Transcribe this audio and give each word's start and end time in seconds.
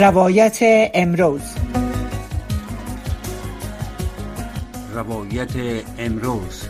روایت 0.00 0.58
امروز. 0.94 1.40
روایت 4.94 5.50
امروز. 5.98 6.68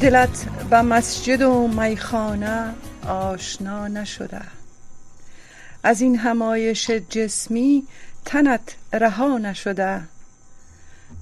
دلت 0.00 0.46
به 0.70 0.82
مسجد 0.82 1.42
و 1.42 1.68
میخانه 1.68 2.74
آشنا 3.08 3.88
نشده. 3.88 4.40
از 5.82 6.00
این 6.00 6.16
همایش 6.16 6.90
جسمی 6.90 7.86
تنت 8.26 8.76
رها 8.92 9.38
نشده. 9.38 10.02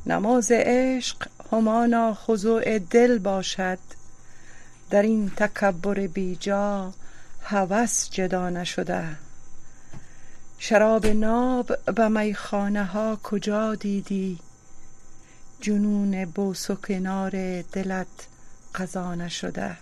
نماز 0.06 0.52
عشق 0.52 1.28
همانا 1.52 2.14
خضوع 2.14 2.78
دل 2.78 3.18
باشد. 3.18 3.78
در 4.90 5.02
این 5.02 5.30
تکبر 5.36 6.06
بیجا 6.06 6.92
هوس 7.42 8.10
جدا 8.10 8.50
نشده. 8.50 9.04
شراب 10.58 11.06
ناب 11.06 11.84
به 11.84 12.08
میخانه 12.08 12.84
ها 12.84 13.18
کجا 13.22 13.74
دیدی؟ 13.74 14.38
جنون 15.60 16.24
بوس 16.24 16.70
و 16.70 16.74
کنار 16.74 17.62
دلت 17.62 18.26
قضا 18.74 19.14
نشده. 19.14 19.76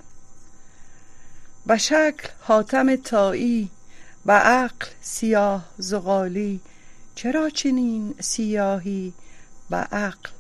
به 1.67 1.79
شکل 1.79 2.29
حاتم 2.41 2.97
تایی 2.97 3.71
به 4.27 4.33
عقل 4.33 4.87
سیاه 5.01 5.65
زغالی 5.79 6.61
چرا 7.15 7.51
چنین 7.51 8.15
سیاهی 8.21 9.13
به 9.71 9.77
عقل؟ 9.77 10.31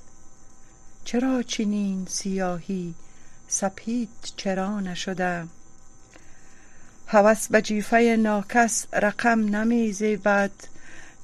چرا 1.04 1.42
چنین 1.42 2.06
سیاهی 2.06 2.94
سپید 3.48 4.08
چرا 4.36 4.80
نشده؟ 4.80 5.46
هوس 7.06 7.48
به 7.48 7.62
جیفه 7.62 8.16
ناکس 8.20 8.86
رقم 8.92 9.56
نمی 9.56 9.92
زیبد 9.92 10.50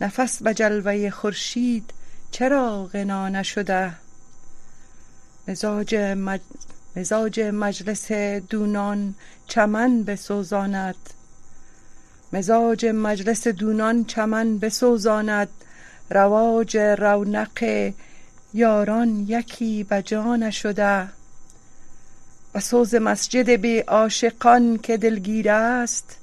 نفس 0.00 0.42
به 0.42 0.54
جلوه 0.54 1.10
خورشید 1.10 1.90
چرا 2.30 2.84
غنا 2.84 3.28
نشده؟ 3.28 3.94
مزاج, 5.48 5.94
مزاج 6.96 7.40
مجلس 7.40 8.12
دونان 8.50 9.14
چمن 9.46 10.02
بسوزاند. 10.02 11.17
مزاج 12.32 12.86
مجلس 12.86 13.48
دونان 13.48 14.04
چمن 14.04 14.58
بسوزاند. 14.58 15.48
رواج 16.10 16.76
رونق 16.76 17.92
یاران 18.54 19.24
یکی 19.28 19.84
به 19.84 20.02
جا 20.02 20.36
نشده 20.36 21.08
و 22.54 22.60
سوز 22.60 22.94
مسجد 22.94 23.50
بی 23.50 23.78
عاشقان 23.78 24.78
که 24.78 24.96
دلگیر 24.96 25.50
است. 25.50 26.16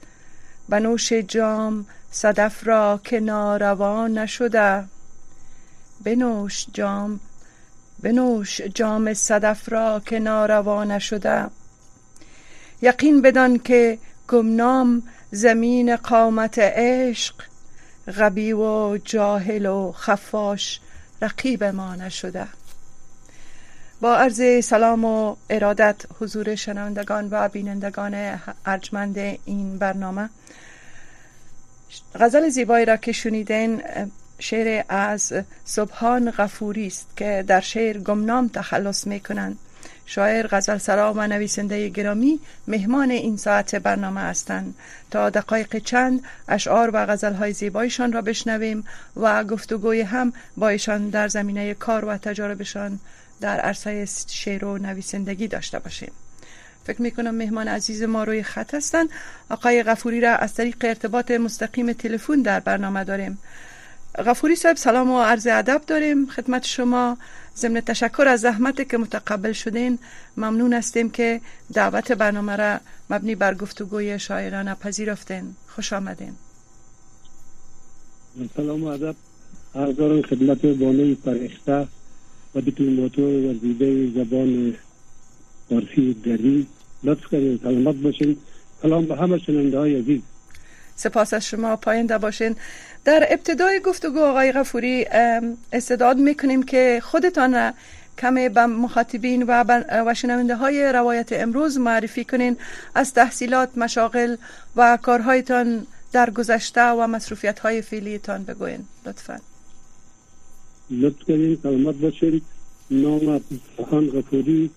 به 0.69 0.79
نوش 0.79 1.13
جام 1.13 1.85
صدف 2.11 2.67
را 2.67 2.99
که 3.03 3.19
ناروا 3.19 4.07
نشده. 4.07 4.83
بنوش 6.03 6.65
جام 6.73 7.19
بنوش 7.99 8.61
جام 8.61 9.13
صدف 9.13 9.69
را 9.69 10.01
که 10.05 10.19
ناروا 10.19 10.83
نشده. 10.83 11.45
یقین 12.81 13.21
بدان 13.21 13.59
که 13.59 13.97
گمنام 14.27 15.03
زمین 15.35 15.95
قامت 15.95 16.59
عشق 16.59 17.35
غبی 18.17 18.53
و 18.53 18.97
جاهل 18.97 19.65
و 19.65 19.91
خفاش 19.91 20.79
رقیب 21.21 21.63
ما 21.63 21.95
نشده. 21.95 22.47
با 24.01 24.15
عرض 24.15 24.65
سلام 24.65 25.05
و 25.05 25.35
ارادت 25.49 25.95
حضور 26.19 26.55
شنوندگان 26.55 27.27
و 27.31 27.49
بینندگان 27.49 28.39
ارجمند 28.65 29.17
این 29.45 29.77
برنامه. 29.77 30.29
غزل 32.19 32.49
زیبایی 32.49 32.85
را 32.85 32.97
که 32.97 33.11
شنیدین 33.11 33.81
شعر 34.39 34.83
از 34.89 35.33
سبحان 35.65 36.31
غفوری 36.31 36.87
است 36.87 37.07
که 37.15 37.43
در 37.47 37.59
شعر 37.59 37.97
گمنام 37.97 38.47
تخلص 38.47 39.07
می‌کنند. 39.07 39.57
شاعر 40.05 40.47
غزل 40.47 40.77
سرا 40.77 41.13
و 41.13 41.27
نویسنده 41.27 41.89
گرامی 41.89 42.39
مهمان 42.67 43.11
این 43.11 43.37
ساعت 43.37 43.75
برنامه 43.75 44.21
هستند. 44.21 44.75
تا 45.11 45.29
دقایق 45.29 45.77
چند 45.77 46.23
اشعار 46.47 46.89
و 46.93 47.05
غزل 47.05 47.33
های 47.33 47.53
زیبایشان 47.53 48.13
را 48.13 48.21
بشنویم 48.21 48.83
و 49.15 49.43
گفتگوی 49.43 50.01
هم 50.01 50.33
با 50.57 50.69
ایشان 50.69 51.09
در 51.09 51.27
زمینه 51.27 51.73
کار 51.73 52.05
و 52.05 52.17
تجاربشان 52.17 52.99
در 53.41 53.59
عرصه 53.59 54.05
شعر 54.27 54.65
و 54.65 54.77
نویسندگی 54.77 55.47
داشته 55.47 55.79
باشیم. 55.79 56.11
فکر 56.85 57.01
می 57.01 57.11
کنم 57.11 57.35
مهمان 57.35 57.67
عزیز 57.67 58.03
ما 58.03 58.23
روی 58.23 58.43
خط 58.43 58.73
هستند. 58.73 59.09
آقای 59.49 59.83
غفوری 59.83 60.21
را 60.21 60.35
از 60.35 60.53
طریق 60.53 60.75
ارتباط 60.81 61.31
مستقیم 61.31 61.93
تلفن 61.93 62.41
در 62.41 62.59
برنامه 62.59 63.03
داریم. 63.03 63.37
غفوری 64.17 64.55
صاحب 64.55 64.77
سلام 64.77 65.11
و 65.11 65.21
عرض 65.21 65.47
ادب 65.47 65.81
داریم. 65.87 66.25
خدمت 66.25 66.65
شما 66.65 67.17
ضمن 67.57 67.81
تشکر 67.81 68.27
از 68.27 68.41
زحمت 68.41 68.89
که 68.89 68.97
متقبل 68.97 69.51
شدین. 69.51 69.99
ممنون 70.37 70.73
هستیم 70.73 71.09
که 71.09 71.41
دعوت 71.73 72.11
برنامه 72.11 72.55
را 72.55 72.79
مبنی 73.09 73.35
بر 73.35 73.53
گفتگوی 73.53 74.19
شاعرانه 74.19 74.75
پذیرفتین. 74.75 75.55
خوش 75.67 75.93
آمدین. 75.93 76.33
سلام 78.55 78.83
و 78.83 78.87
ادب. 78.87 79.15
عرض 79.75 79.95
خدمت 80.29 80.65
بانه 80.65 81.15
فرشته 81.15 81.87
و 82.55 82.61
دیپلماتو 82.61 83.49
وزیده 83.49 84.11
زبان 84.15 84.75
فارسی 85.69 86.13
دری. 86.13 86.67
لطف 87.03 87.25
کنید 87.25 87.61
سلامت 87.63 87.95
باشین. 87.95 88.37
سلام 88.81 89.05
به 89.05 89.15
همه 89.15 89.37
شننده 89.37 89.79
های 89.79 89.95
عزیز. 89.99 90.21
سپاس 90.95 91.33
از 91.33 91.45
شما 91.45 91.75
پاینده 91.75 92.17
باشین 92.17 92.55
در 93.05 93.27
ابتدای 93.29 93.79
گفتگو 93.79 94.19
آقای 94.19 94.51
غفوری 94.51 95.05
استعداد 95.73 96.17
می‌کنیم 96.17 96.63
که 96.63 97.01
خودتان 97.03 97.73
کمی 98.17 98.49
به 98.49 98.65
مخاطبین 98.65 99.43
و, 99.47 100.13
شنونده 100.13 100.55
های 100.55 100.91
روایت 100.91 101.33
امروز 101.33 101.77
معرفی 101.77 102.23
کنین. 102.23 102.57
از 102.95 103.13
تحصیلات 103.13 103.77
مشاغل 103.77 104.35
و 104.75 104.97
کارهایتان 105.01 105.87
در 106.11 106.29
گذشته 106.29 106.81
و 106.81 107.07
مصروفیت 107.07 107.59
های 107.59 107.81
فعلیتان 107.81 108.43
بگوین. 108.43 108.79
لطفا. 109.05 109.39
لطف 110.89 111.23
کنین 111.23 111.57
سلامت 111.63 111.95
باشین. 111.95 112.41
نام 112.91 113.41
سخان 113.77 114.09
غفوری 114.09 114.69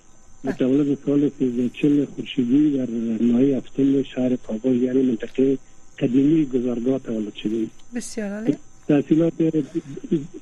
متولد 0.44 0.98
سال 1.06 1.30
1340 1.40 2.04
خورشیدی 2.04 2.76
در 2.76 2.86
ناحیه 3.20 3.56
هفتم 3.56 4.02
شهر 4.02 4.36
کابل 4.36 4.82
یعنی 4.82 5.02
منطقه 5.02 5.58
قدیمی 6.00 6.46
گذارگاه 6.46 6.98
تولد 6.98 7.34
شدیم 7.34 7.70
بسیار 7.94 8.30
عالی. 8.32 8.56
تحصیلات 8.88 9.32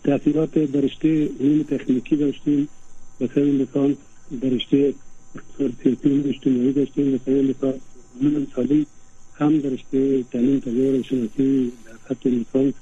تحصیلات 0.05 0.59
در 0.59 0.81
رشته 0.81 1.29
علوم 1.41 1.63
تکنیکی 1.63 2.17
داشتیم 2.17 2.69
مثلا 3.21 3.45
لیسانس 3.45 3.97
در 4.43 4.49
رشته 4.49 4.95
سیاسی 5.59 6.23
اجتماعی 6.29 6.73
داشتیم 6.73 7.15
مثلا 7.15 7.41
لیسانس 7.41 7.75
علوم 8.23 8.47
سالی 8.57 8.87
هم 9.35 9.59
در 9.59 9.69
رشته 9.69 10.23
تعلیم 10.23 10.61
تجارب 10.61 11.03
شناسی 11.03 11.73
در 11.87 11.93
خط 12.09 12.27
لیسانس 12.27 12.75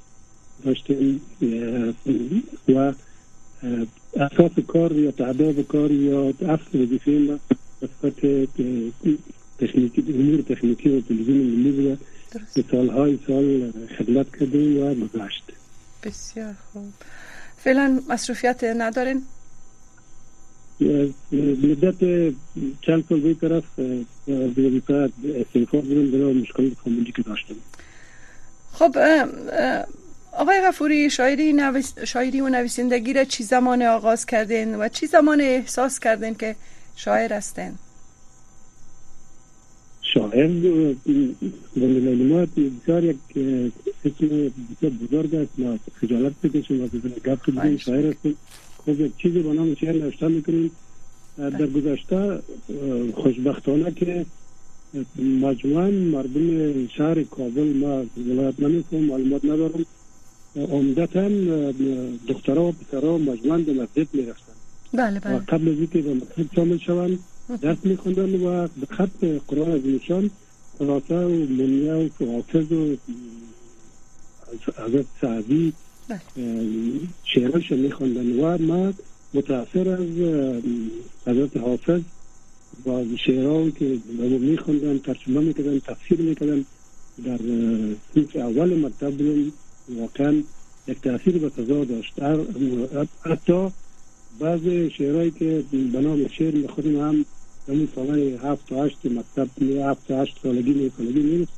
داشتیم 0.64 1.20
و 2.68 2.92
اساس 4.16 4.52
کار 4.66 4.92
یا 4.92 5.10
تعداد 5.10 5.66
کار 5.66 5.90
یا 5.90 6.28
اصل 6.28 6.82
وظیفه 6.82 7.10
ما 7.10 7.38
صفت 7.80 8.20
تکنیکی 9.58 10.04
امور 10.08 10.40
تکنیکی 10.40 10.88
و 10.88 11.00
تلویزیون 11.00 11.36
ملی 11.36 11.72
بوده 11.72 11.98
به 12.54 12.64
سالهای 12.70 13.18
سال 13.26 13.72
خدمت 13.98 14.36
کردیم 14.36 14.82
و 14.82 14.94
گذشت. 14.94 15.44
بسیار 16.02 16.54
خوب. 16.72 16.92
فعلا 17.58 18.00
مصروفیت 18.08 18.64
ندارین؟ 18.64 19.22
مدت 21.32 22.34
چند 22.82 23.04
سال 23.08 23.20
به 23.20 23.34
طرف 23.34 23.64
وظیفه 24.28 25.10
استعفا 25.24 25.78
بودم 25.80 26.10
برای 26.10 26.32
مشکل 26.32 26.70
فامیلی 26.84 27.12
که 27.12 27.22
داشتم 27.22 27.54
خب 28.72 28.96
آقای 30.32 30.60
غفوری 30.60 31.10
شاعری, 31.10 31.52
نویس... 31.52 31.98
شاعری 31.98 32.40
و 32.40 32.48
نویسندگی 32.48 33.12
را 33.12 33.24
چی 33.24 33.42
زمان 33.44 33.82
آغاز 33.82 34.26
کردین 34.26 34.74
و 34.74 34.88
چی 34.88 35.06
زمان 35.06 35.40
احساس 35.40 36.00
کردین 36.00 36.34
که 36.34 36.56
شاعر 36.96 37.32
هستین؟ 37.32 37.78
شاعر 40.34 40.48
ما 42.14 42.46
بسیار 42.46 43.04
یک 43.04 43.16
اسم 44.04 44.50
بسیار 44.70 44.92
بزرگ 45.02 45.34
است 45.34 45.58
ما 45.58 45.78
خجالت 46.00 46.32
بکشیم 46.42 46.84
و 46.84 46.88
تو 47.36 47.52
بگیم 47.52 47.76
شاعر 47.76 48.06
هستیم 48.06 48.36
خب 48.86 49.00
یک 49.00 49.16
چیزی 49.16 49.42
با 49.42 49.52
نام 49.52 49.74
شعر 49.74 49.92
نوشته 49.92 50.28
می‌کنیم 50.28 50.70
در 51.38 51.66
گذشته 51.66 52.38
خوشبختانه 53.14 53.90
که 53.90 54.26
مجموعا 55.40 55.90
مردم 55.90 56.86
شهر 56.88 57.22
کابل 57.22 57.72
ما 57.76 58.04
ولایت 58.16 58.60
نمی‌کنم 58.60 59.00
معلومات 59.00 59.44
ندارم 59.44 59.84
عمدتا 60.56 61.28
دخترها 62.28 62.64
و 62.64 62.72
پسرها 62.72 63.18
مجموعا 63.18 63.58
به 63.58 63.72
مسجد 63.72 64.08
می‌رفتن 64.12 64.52
بله 64.92 65.20
بله 65.20 65.36
و 65.36 65.40
قبل 65.48 65.68
از 65.68 65.76
اینکه 65.76 66.02
به 66.02 66.14
مسجد 66.14 66.54
شامل 66.54 66.78
شوند 66.78 67.18
درس 67.48 67.78
میخوندن 67.84 68.34
و 68.34 68.68
به 68.80 68.86
خط 68.90 69.24
قرآن 69.48 69.70
از 69.70 69.84
ایشان 69.84 70.30
خلاصه 70.78 71.14
و 71.14 71.28
منیه 71.28 72.10
و 72.20 72.24
حافظ 72.24 72.72
و 72.72 72.96
حضرت 74.76 75.06
سعدی 75.20 75.72
بله. 76.08 76.20
شعرش 77.24 77.72
میخوندن 77.72 78.40
و 78.40 78.58
ما 78.58 78.92
متاثر 79.34 79.88
از 79.88 80.08
حضرت 81.26 81.56
حافظ 81.56 82.00
با 82.84 83.04
شعرها 83.26 83.70
که 83.70 83.98
میخوندن 84.40 84.98
ترجمه 84.98 85.40
می‌کردن 85.40 85.78
تفسیر 85.78 86.20
می‌کردن 86.20 86.64
در 87.24 87.38
صنف 88.14 88.36
اول 88.36 88.86
مکتب 88.86 89.12
واقعا 89.88 90.42
یک 90.88 91.00
تاثیر 91.00 91.38
به 91.38 91.50
تضاد 91.50 91.88
داشت 91.88 92.14
حتی 93.22 93.68
بعض 94.38 94.60
شعرهایی 94.98 95.30
که 95.30 95.64
به 95.92 96.00
نام 96.00 96.28
شعر 96.28 96.54
می‌خوریم 96.54 97.00
هم 97.00 97.24
همون 97.68 97.88
سالهای 97.94 98.34
هفت 98.34 98.72
و 98.72 98.82
هشت 98.82 98.98
مکتب 99.04 99.62
هفت 99.62 100.10
و 100.10 100.14
هشت 100.14 100.38
سالگی 100.42 100.74
نه 100.74 100.90
سالگی 100.98 101.22
نیست 101.22 101.52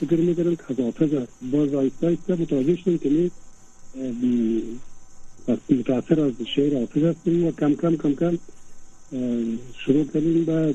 فکر 0.00 0.16
می‌کردم 0.16 0.54
که 0.54 0.62
از 0.68 0.80
حافظ 0.80 1.10
باز 1.52 1.74
آیسته 1.74 2.06
آیسته 2.06 2.34
متوجه 2.34 2.76
شدم 2.76 2.98
که 2.98 3.08
می 3.08 3.30
متاثر 5.70 6.20
از 6.20 6.32
شعر 6.56 6.78
حافظ 6.78 7.02
هستیم 7.02 7.46
و 7.46 7.52
کم 7.52 7.74
کم 7.74 7.96
کم 7.96 8.14
کم 8.14 8.38
شروع 9.78 10.04
کردیم 10.04 10.44
به 10.44 10.74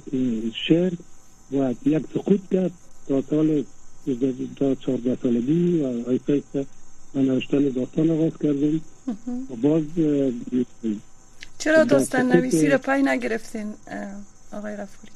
شعر 0.68 0.94
و 1.52 1.74
یک 1.86 2.04
سقوط 2.14 2.40
کرد 2.52 2.72
تا 3.08 3.24
سال 3.30 3.64
تا 4.56 4.76
چهارده 4.76 5.18
سالگی 5.24 5.82
و 5.82 5.86
آیسته 5.86 6.34
آیسته 6.34 6.66
و 7.16 7.20
نوشتن 7.20 7.70
داستان 7.70 8.10
آغاز 8.10 8.32
کردیم. 8.44 8.82
و 9.52 9.56
باز 9.62 9.84
چرا 11.60 11.84
داستان 11.84 12.31
نویسی 12.31 12.68
رو 12.68 12.78
پای 12.78 13.04
نگرفتین 13.04 13.74
آقای 14.54 14.75
رفوری؟ 14.75 15.12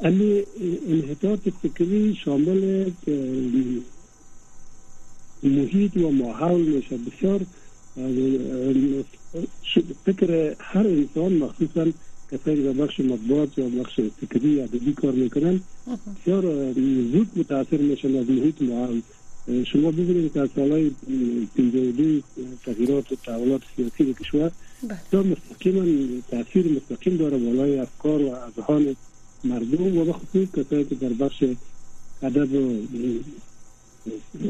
امی 0.00 0.42
انحطاط 0.88 1.40
فکری 1.62 2.18
شامل 2.24 2.90
محیط 5.42 5.96
و 5.96 6.10
ماحول 6.10 6.60
میشه. 6.60 6.96
بسیار 6.96 7.40
فکر 10.06 10.54
هر 10.58 10.86
انسان 10.86 11.32
مخصوصا 11.32 11.86
کسایی 12.32 12.62
که 12.62 12.72
بخش 12.72 13.00
مطبوعات 13.00 13.58
یا 13.58 13.68
بخش 13.68 14.00
فکری 14.00 14.48
یا 14.48 14.64
ادبی 14.64 14.92
کار 14.92 15.12
می‌کنن 15.12 15.60
بسیار 16.22 16.72
زود 17.12 17.28
متاثر 17.36 17.76
میشن 17.76 18.16
از 18.16 18.30
محیط 18.30 18.62
ماحول. 18.62 19.02
شما 19.64 19.90
ببینید 19.90 20.32
که 20.32 20.40
از 20.40 20.48
سالهای 20.54 20.90
پنجه 21.56 21.92
دو 21.92 22.20
تغییرات 22.66 23.12
و 23.12 23.16
تحولات 23.26 23.60
سیاسی 23.76 24.14
کشور 24.14 24.50
بسیار 24.90 25.24
مستقیما 25.24 25.84
تاثیر 26.30 26.72
مستقیم 26.72 27.16
داره 27.16 27.38
بالای 27.38 27.78
افکار 27.78 28.22
و 28.22 28.28
اذهان 28.28 28.96
مردم 29.44 29.98
و 29.98 30.04
بخصوص 30.04 30.48
کسایی 30.56 30.84
که 30.84 30.94
در 30.94 31.08
بخش 31.08 31.44
ادب 32.22 32.52
و 32.52 32.82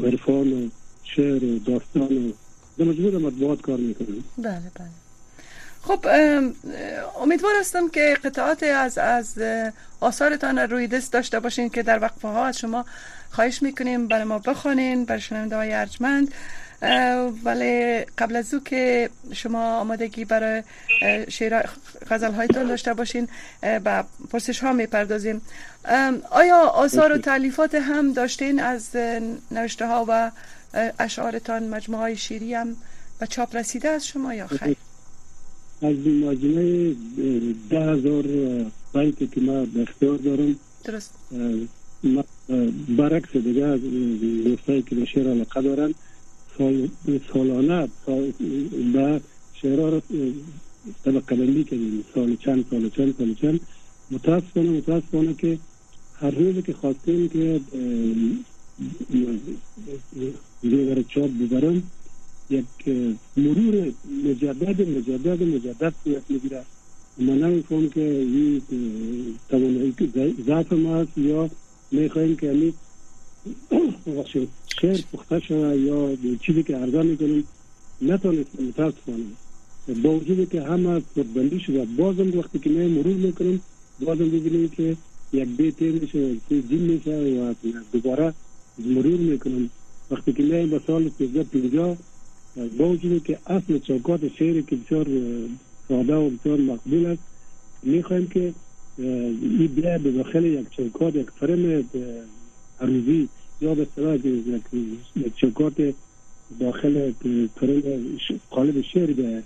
عرفان 0.03 0.53
و 0.53 0.69
شعر 1.03 1.43
و 1.43 1.59
داستان 1.59 2.17
و 2.17 2.31
در 2.77 2.85
مجموع 2.85 3.17
مطبوعات 3.17 3.61
کار 3.61 3.77
می‌کنن. 3.77 4.23
بله 4.37 4.71
بله. 4.75 4.89
خب 5.81 6.05
امیدوار 7.21 7.53
هستم 7.59 7.89
که 7.89 8.17
قطعات 8.23 8.63
از 8.63 8.97
از 8.97 9.37
آثارتان 9.99 10.57
روی 10.57 10.87
دست 10.87 11.13
داشته 11.13 11.39
باشین 11.39 11.69
که 11.69 11.83
در 11.83 11.99
وقفه 12.01 12.27
ها 12.27 12.45
از 12.45 12.59
شما 12.59 12.85
خواهش 13.31 13.63
می‌کنیم 13.63 14.07
برای 14.07 14.23
ما 14.23 14.39
بخوانین 14.39 15.05
برای 15.05 15.21
شنونده 15.21 15.55
های 15.55 15.73
ارجمند. 15.73 16.33
ولی 17.43 17.99
قبل 18.17 18.35
از 18.35 18.53
او 18.53 18.59
که 18.63 19.09
شما 19.31 19.79
آمادگی 19.79 20.25
برای 20.25 20.63
شعر 21.29 21.63
غزل 22.09 22.31
هایتان 22.31 22.67
داشته 22.67 22.93
باشین 22.93 23.27
با 23.85 24.03
پرسش 24.31 24.59
ها 24.59 24.73
می‌پردازیم. 24.73 25.41
آیا 26.31 26.57
آثار 26.57 27.11
و 27.13 27.17
تعلیفات 27.17 27.75
هم 27.75 28.13
داشتین؟ 28.13 28.59
از 28.59 28.95
نوشته 29.51 29.87
ها 29.87 30.05
و 30.07 30.31
اشعارتان 30.99 31.67
مجموعه 31.67 32.01
های 32.01 32.17
شیری 32.17 32.53
هم 32.53 32.75
به 33.19 33.27
چاپ 33.27 33.55
رسیده 33.55 33.89
از 33.89 34.07
شما 34.07 34.33
یا 34.33 34.47
خیر؟ 34.47 34.75
از 35.81 35.97
مجموعه 36.07 36.95
ده 37.69 37.79
هزار 37.79 38.23
بیتی 38.93 39.27
که 39.27 39.41
ما 39.41 39.65
به 39.65 39.81
اختیار 39.81 40.17
دارم. 40.17 40.55
درست. 40.83 41.13
برعکس 42.97 43.37
دیگه 43.37 43.65
از 43.65 43.79
دوستایی 44.43 44.81
که 44.81 44.95
به 44.95 45.05
شعر 45.05 45.27
علاقه 45.27 45.61
دارن 45.61 45.93
سال 46.57 46.89
سالانه 47.33 47.87
به 48.93 49.21
شعرها 49.53 49.89
رو 49.89 50.01
طبقه 51.05 51.35
بندی 51.35 51.63
کردیم 51.63 52.03
سال 52.15 52.35
چند 52.35 52.65
سال 52.69 52.89
چند 52.89 53.15
سال 53.17 53.33
چند. 53.33 53.59
متاسفانه 54.11 54.69
متاسفانه 54.69 55.33
که 55.33 55.59
هر 56.19 56.31
روزی 56.31 56.61
که 56.61 56.73
خواستیم 56.73 57.29
که 57.29 57.59
دیگر 60.61 61.01
چاپ 61.01 61.29
ببرم 61.41 61.83
یک 62.49 62.65
مرور 63.37 63.91
مجدد 64.25 64.89
مجدد 64.89 65.43
مجدد 65.43 65.93
صورت 66.03 66.23
می‌گیره. 66.29 66.61
ما 67.17 67.33
نمیفهم 67.33 67.89
که 67.89 68.01
این 68.01 68.61
توانایی 69.49 69.93
ضعف 70.47 70.73
ما 70.73 70.95
هست 70.95 71.17
یا 71.17 71.49
می‌خواهیم 71.91 72.35
که 72.35 72.45
یعنی 72.45 72.73
شعر 74.81 74.99
پخته 75.13 75.39
شده 75.39 75.77
یا 75.77 76.15
چیزی 76.41 76.63
که 76.63 76.75
عرضه 76.75 77.01
می‌کنیم 77.01 77.47
نتونست 78.01 78.61
متاسفانه 78.61 79.25
با 80.03 80.09
وجودی 80.09 80.45
که 80.45 80.61
همه 80.61 81.01
خودبندی 81.13 81.59
شده 81.59 81.85
بازم 81.85 82.39
وقتی 82.39 82.59
که 82.59 82.69
نه 82.69 82.87
مرور 82.87 83.15
می‌کنیم 83.15 83.61
بازم 83.99 84.25
ببینیم 84.25 84.69
که 84.69 84.97
یک 85.33 85.47
بیت 85.57 85.81
میشه 85.81 86.35
جین 86.49 86.81
میشه 86.81 87.17
و 87.17 87.53
دوباره 87.91 88.33
مرور 88.79 89.19
می‌کنم 89.19 89.69
وقتی 90.11 90.33
که 90.33 90.43
نه 90.43 90.67
به 90.67 90.81
سال 90.87 91.11
1350 91.19 91.97
با 92.77 92.89
وجودی 92.89 93.19
که 93.19 93.39
اصل 93.47 93.79
چوکات 93.79 94.27
شعری 94.37 94.63
که 94.63 94.75
بسیار 94.75 95.07
ساده 95.87 96.15
و 96.15 96.29
بسیار 96.29 96.59
مقبول 96.59 97.05
است 97.05 97.21
می‌خوایم 97.83 98.27
که 98.27 98.53
این 98.99 99.67
بیا 99.67 99.97
به 99.97 100.11
داخل 100.11 100.45
یک 100.45 100.69
چوکات 100.77 101.15
یک 101.15 101.29
فرم 101.39 101.83
عروضی 102.81 103.29
یا 103.61 103.75
به 103.75 103.81
اصطلاح 103.81 104.15
یک 105.15 105.35
چوکات 105.35 105.93
داخل 106.59 107.11
فرم 107.55 107.81
قالب 108.49 108.81
شعر 108.81 109.13
به 109.13 109.43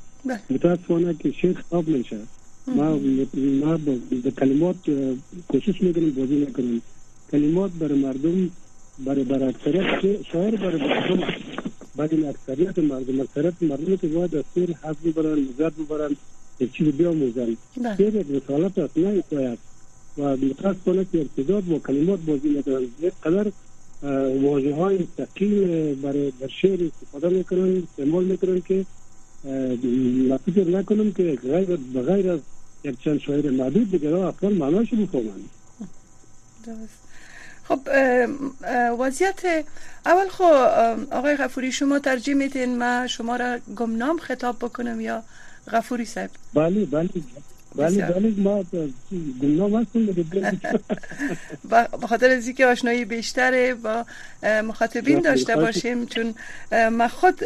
متاسفانه 0.49 1.13
که 1.13 1.31
شعر 1.31 1.53
خطاب 1.53 1.87
میشه 1.87 2.17
ما 2.67 2.99
ما 3.35 3.77
به 3.77 4.31
کلمات 4.31 4.75
کوشش 5.47 5.81
می‌کنیم 5.81 6.09
بازی 6.09 6.35
نکنیم. 6.35 6.81
کلمات 7.31 7.71
برای 7.71 7.99
مردم 7.99 8.49
برای 9.05 9.23
برای 9.23 9.43
اکثریت 9.43 10.21
شاعر 10.31 10.55
برای 10.55 10.81
مردم 10.81 11.19
بعد 11.95 12.13
اکثریت 12.13 12.79
مردم 12.79 13.21
اکثریت 13.21 13.63
مردم 13.63 13.95
که 13.97 14.07
باید 14.07 14.35
از 14.35 14.43
سیر 14.53 14.69
حض 14.83 14.95
ببرن 15.05 15.39
مزد 15.39 15.73
ببرن 15.79 16.15
یک 16.59 16.71
چیز 16.71 16.87
بیاموزن 16.87 17.47
یک 17.47 17.57
رسالت 18.29 18.79
نه 18.79 19.23
باید 19.31 19.57
و 20.17 20.37
متاسفانه 20.37 21.05
که 21.11 21.19
ارتداد 21.19 21.63
با 21.65 21.79
کلمات 21.79 22.19
بازی 22.19 22.49
ندارن. 22.49 22.83
یک 23.01 23.13
قدر 23.23 23.51
واجه 24.41 24.75
های 24.75 24.97
مستقیم 24.97 25.95
برای 25.95 26.33
در 26.39 26.47
شعر 26.47 26.79
استفاده 26.83 27.29
می‌کنن 27.29 27.83
استعمال 27.83 28.23
می‌کنن 28.23 28.61
که 28.61 28.85
فکر 30.45 30.67
نکنم 30.67 31.11
که 31.11 31.23
غیر 31.43 31.75
بغیر 31.75 32.31
از 32.31 32.39
یک 32.83 32.99
چند 32.99 33.19
شاعر 33.19 33.51
معدود 33.51 33.91
دیگر 33.91 34.15
اصلا 34.15 34.49
معناش 34.49 34.93
بفهمند 34.93 35.49
خب 37.63 37.79
وضعیت 38.99 39.65
اول 40.05 40.27
خب 40.29 40.43
آقای 41.11 41.35
غفوری 41.35 41.71
شما 41.71 41.99
ترجیح 41.99 42.33
میتین 42.35 42.77
ما 42.77 43.07
شما 43.07 43.35
را 43.35 43.59
گمنام 43.75 44.17
خطاب 44.17 44.55
بکنم 44.59 45.01
یا 45.01 45.23
غفوری 45.71 46.05
صاحب. 46.05 46.29
بله 46.53 46.85
بله 46.85 47.09
بله 47.75 48.07
بله 48.07 48.33
ما 48.37 48.63
گمنام 49.41 49.75
هستیم 49.75 50.05
به 52.01 52.07
خاطر 52.07 52.29
از 52.29 52.49
که 52.49 52.65
آشنایی 52.65 53.05
بیشتره 53.05 53.73
با 53.73 54.05
مخاطبین 54.43 55.19
داشته 55.19 55.55
باشیم 55.55 56.05
چون 56.05 56.35
من 56.71 57.07
خود 57.07 57.43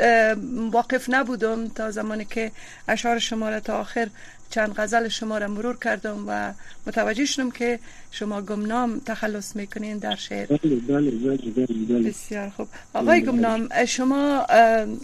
واقف 0.71 1.05
نبودم 1.09 1.67
تا 1.67 1.91
زمانی 1.91 2.25
که 2.25 2.51
اشعار 2.87 3.19
شما 3.19 3.49
را 3.49 3.59
تا 3.59 3.79
آخر 3.79 4.07
چند 4.49 4.73
غزل 4.77 5.07
شما 5.07 5.37
را 5.37 5.47
مرور 5.47 5.77
کردم 5.83 6.23
و 6.27 6.53
متوجه 6.87 7.25
شدم 7.25 7.51
که 7.51 7.79
شما 8.11 8.41
گمنام 8.41 8.99
تخلص 9.05 9.55
می‌کنین 9.55 9.97
در 9.97 10.15
شعر. 10.15 10.45
بله 10.45 10.75
بله 10.75 11.11
بله 11.11 11.65
بله 11.65 12.09
بسیار 12.09 12.49
خوب. 12.49 12.67
آقای 12.93 13.21
گمنام 13.21 13.85
شما 13.85 14.45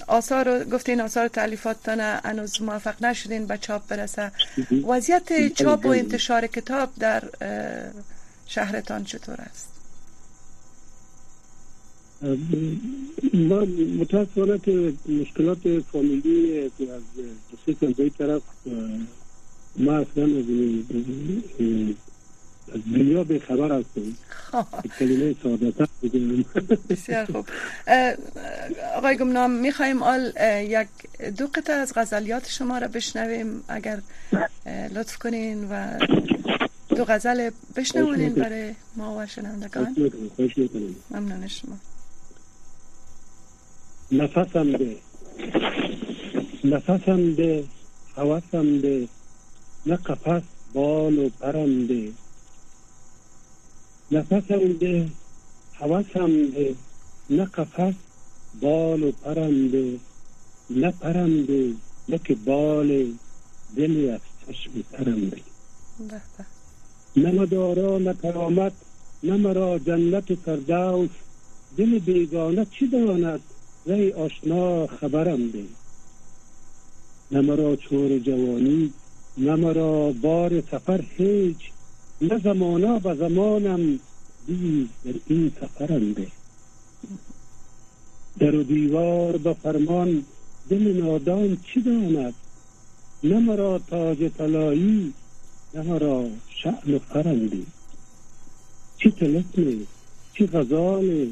آثار 0.07 0.63
گفتین 0.63 1.01
آثار 1.01 1.27
تعلیفاتتان 1.27 1.99
هنوز 1.99 2.61
موفق 2.61 3.05
نشدین 3.05 3.47
به 3.47 3.57
چاپ 3.57 3.87
برسه. 3.87 4.31
وضعیت 4.87 5.53
چاپ 5.53 5.85
و 5.85 5.89
انتشار 5.89 6.47
کتاب 6.47 6.89
در 6.99 7.23
شهرتان 8.47 9.03
چطور 9.03 9.35
است؟ 9.41 9.69
ما 13.33 13.59
متاسفانه 13.99 14.59
که 14.59 14.93
مشکلات 15.07 15.79
فامیلی 15.91 16.61
از 16.61 16.71
دوستی 17.67 18.09
طرف 18.09 18.41
ما 19.77 19.91
اصلا 19.97 20.23
از 22.73 22.81
دنیا 22.93 23.23
به 23.23 23.39
خبر 23.39 23.79
هستم 23.79 24.17
خب. 24.29 24.65
کلمه 24.99 25.35
سعادت 25.43 25.89
بسیار 26.89 27.25
خوب. 27.25 27.45
آقای 28.95 29.17
گمنام 29.17 29.51
می‌خوایم 29.51 30.03
آل 30.03 30.31
یک 30.67 30.87
دو 31.37 31.47
قطع 31.47 31.73
از 31.73 31.93
غزلیات 31.95 32.49
شما 32.49 32.77
را 32.77 32.87
بشنویم. 32.87 33.63
اگر 33.67 34.01
لطف 34.95 35.17
کنین 35.17 35.67
و 35.71 35.97
دو 36.89 37.05
غزل 37.05 37.49
بشنوونین 37.75 38.33
برای 38.33 38.73
ما 38.95 39.17
و 39.17 39.27
شنوندگان. 39.27 39.95
ممنون 41.11 41.47
شما. 41.47 41.77
نفسم 44.11 44.71
ده 44.71 44.95
نفسم 46.63 47.33
ده 47.35 47.63
حواسم 48.15 48.79
ده 48.79 49.07
نه 49.85 49.95
قفس 49.95 50.41
بال 50.73 51.19
و 51.19 51.29
پرنده 51.29 52.11
نفسم 54.11 54.73
ده 54.73 55.09
حواسم 55.73 56.49
ده 56.51 56.75
نه 57.29 57.45
قفس 57.45 57.93
بال 58.61 59.03
و 59.03 59.11
پرنده 59.11 59.99
نه 60.69 60.91
پرنده 60.91 61.73
نه 62.09 62.17
که 62.17 62.35
بال 62.35 63.13
دلی 63.75 64.09
از 64.09 64.19
چشم 64.47 64.71
پرنده 64.91 65.41
نه 67.15 67.31
مدارا 67.31 67.97
نه 67.97 68.13
کرامت 68.23 68.73
نه 69.23 69.37
مرا 69.37 69.79
جنت 69.79 70.35
فردوس. 70.35 71.09
دل 71.77 71.99
بیگانه 71.99 72.65
چی 72.65 72.87
داند؟ 72.87 73.39
ری 73.85 74.11
آشنا 74.11 74.87
خبرم 74.87 75.49
ده 75.51 75.63
نه 77.31 77.41
مرا 77.41 77.75
چور 77.75 78.19
جوانی 78.19 78.93
مرا 79.37 80.11
بار 80.11 80.61
سفر 80.61 81.03
هیچ 81.17 81.57
نه 82.21 82.39
زمانا 82.39 82.99
به 82.99 83.15
زمانم 83.15 83.99
بیز 84.47 84.87
در 85.05 85.13
این 85.27 85.51
سفرم 85.61 86.13
ده 86.13 86.27
در 88.39 88.55
و 88.55 88.63
دیوار 88.63 89.37
به 89.37 89.53
فرمان 89.53 90.23
دل 90.69 91.01
نادان 91.01 91.57
چی 91.65 91.81
داند؟ 91.81 92.33
نه 93.23 93.39
مرا 93.39 93.79
تاج 93.79 94.31
طلایی 94.37 95.13
نه 95.73 95.81
مرا 95.81 96.29
شعن 96.49 96.93
و 96.93 96.99
فرنده 96.99 97.63
چی 98.97 99.11
تلسمه 99.11 99.77
چی 100.33 100.47
غزاله 100.47 101.27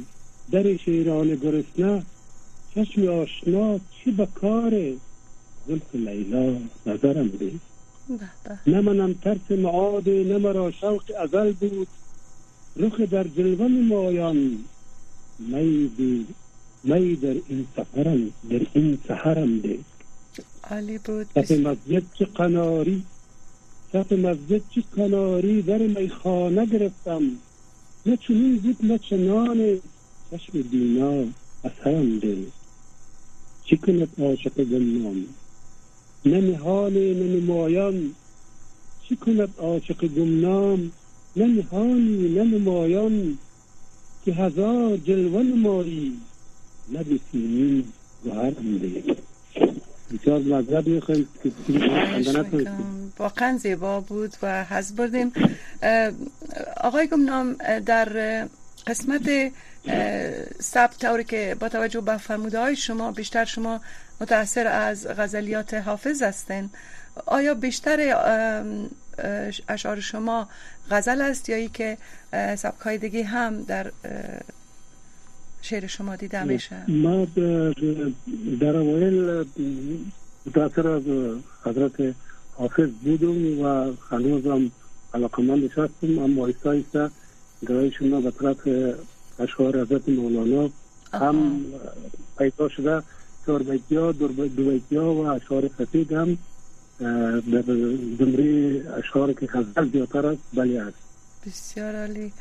در 0.52 0.78
شیران 0.78 1.36
گرسنه 1.36 2.04
چشم 2.76 3.08
آشنا 3.08 3.80
چی 3.80 4.12
بکاره؟ 4.12 4.96
زلف 5.68 5.96
لیلا 5.96 6.58
نظرم 6.86 7.28
ده 7.28 7.52
نه 8.68 8.82
منم 8.82 9.14
ترس 9.14 9.52
معاد 9.52 10.10
نه 10.10 10.38
مرا 10.38 10.72
شوق 10.72 11.04
ازل 11.20 11.52
بود. 11.52 11.88
رخ 12.78 13.02
در 13.02 13.24
جلوه 13.24 13.68
مایان 13.68 14.58
می 15.40 16.26
می 16.84 17.16
در 17.16 17.36
این 17.48 17.68
سفرم 17.76 18.32
در 18.50 18.62
این 18.74 18.98
سحرم 19.08 19.60
ده. 19.60 19.80
عالی 20.70 20.98
بود. 20.98 21.28
صف 21.36 21.52
مسجد 21.52 22.04
چه 22.20 22.26
قناری 22.26 23.04
صف 23.94 24.12
مسجد 24.12 24.62
چه 24.76 24.84
قناری 24.96 25.62
در 25.62 25.78
میخانه 25.78 26.66
گرفتم. 26.66 27.22
نه 28.06 28.18
چنین 28.18 28.58
بود 28.58 28.78
نه 28.86 28.98
چنان. 28.98 29.80
چشم 30.32 30.62
بینا 30.62 31.24
اثرم 31.64 32.20
ده. 32.20 32.38
چی 33.66 33.78
کند 33.78 34.10
عاشق 34.20 34.64
گمنام 34.64 35.26
نه 36.26 36.42
نهال 36.42 36.94
نه 36.94 37.42
نمایان 37.42 38.16
چی 39.10 39.16
کند 39.16 39.50
عاشق 39.58 40.06
گمنام؟ 40.06 40.92
نه 41.36 41.46
نهانی 41.46 42.30
نه 42.36 42.44
نمایان 42.44 43.38
که 44.26 44.32
هزار 44.34 44.98
جلوه 44.98 45.44
نمایی. 45.44 46.18
نه 46.90 47.04
بسیمین 47.04 47.84
گوهرم 48.24 48.78
ده 48.78 49.04
بسیار 50.14 50.40
مذرب 50.40 50.88
می‌خوایم 50.88 51.28
واقعا 53.20 53.58
زیبا 53.58 54.00
بود 54.00 54.34
و 54.42 54.64
حز 54.64 54.96
بردیم. 54.96 55.32
آقای 56.84 57.08
گمنام 57.08 57.54
در 57.86 58.10
قسمت 58.88 59.52
ثبت 60.62 60.98
طوری 61.06 61.24
که 61.24 61.56
با 61.60 61.70
توجه 61.70 62.02
به 62.02 62.18
فرموده 62.18 62.60
های 62.60 62.76
شما 62.76 63.12
بیشتر 63.12 63.46
شما 63.46 63.82
متاثر 64.22 64.68
از 64.68 65.08
غزلیات 65.08 65.74
حافظ 65.74 66.22
هستین. 66.22 66.70
آیا 67.26 67.54
بیشتر 67.54 68.00
اشعار 69.68 70.00
شما 70.00 70.48
غزل 70.92 71.22
است 71.22 71.50
یا 71.50 71.56
ای 71.56 71.68
که 71.68 71.98
سبک 72.56 72.82
های 72.82 72.98
دیگه 72.98 73.24
هم 73.24 73.64
در 73.64 73.92
شعر 75.62 75.88
شما 75.88 76.16
دیده 76.16 76.44
میشه؟ 76.44 76.92
ما 76.92 77.28
در 78.62 78.76
اوایل 78.76 79.46
متاثر 80.46 80.88
از 80.88 81.04
حضرت 81.66 82.16
حافظ 82.56 82.90
بودم 82.90 83.60
و 83.60 83.94
هنوزم 84.10 84.72
علاقمند 85.14 85.64
هستم 85.64 86.20
اما 86.20 86.48
ایستا 86.48 86.72
ایستا 86.72 87.10
گرایشون 87.68 88.22
به 88.22 88.32
طرف 88.32 88.68
اشعار 89.42 89.82
حضرت 89.82 90.10
مولانا 90.10 90.70
هم 91.14 91.66
پیدا 92.38 92.70
شده. 92.70 93.04
چهار 93.46 93.64
بیتی 93.64 93.96
ها 93.96 94.12
دو 94.12 94.28
بیتی 94.28 94.96
ها 94.96 95.14
و 95.14 95.28
اشعار 95.28 95.70
سفید 95.78 96.12
هم 96.12 96.38
در 97.52 97.62
زمره 98.20 98.84
اشعار 98.98 99.34
که 99.34 99.48
غزل 99.48 99.92
زیادتر 99.92 100.26
است 100.26 100.42
بلی 100.54 100.78
است. 100.78 100.98
بسیار 101.46 101.96
عالی. 101.96 102.34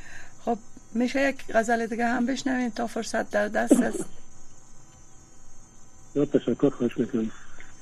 خب 0.45 0.59
میشه 0.95 1.29
یک 1.29 1.37
غزل 1.55 1.87
دیگه 1.87 2.07
هم 2.07 2.27
بشنویم 2.27 2.69
تا 2.69 2.87
فرصت 2.87 3.31
در 3.31 3.49
دست 3.49 3.73
است؟ 3.73 4.05
یا 6.15 6.25
تشکر 6.25 6.71
خوش 6.71 6.99
می‌کنم. 6.99 7.31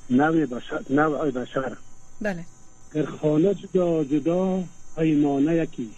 نوی 0.09 0.45
بشر 0.45 0.81
نوی 0.89 1.31
بشر. 1.31 1.77
بله. 2.21 2.45
در 2.93 3.05
خانه 3.05 3.53
جدا 3.53 4.03
جدا 4.03 4.63
پیمانه 4.97 5.55
یکی. 5.55 5.89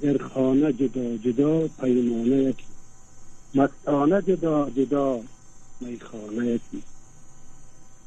در 0.00 0.18
خانه 0.18 0.72
جدا 0.72 1.16
جدا 1.16 1.68
پیمانه 1.68 2.36
یکی. 2.36 2.64
مستانه 3.54 4.22
جدا 4.22 4.70
جدا 4.70 5.20
میخانه 5.80 6.46
یکی. 6.46 6.82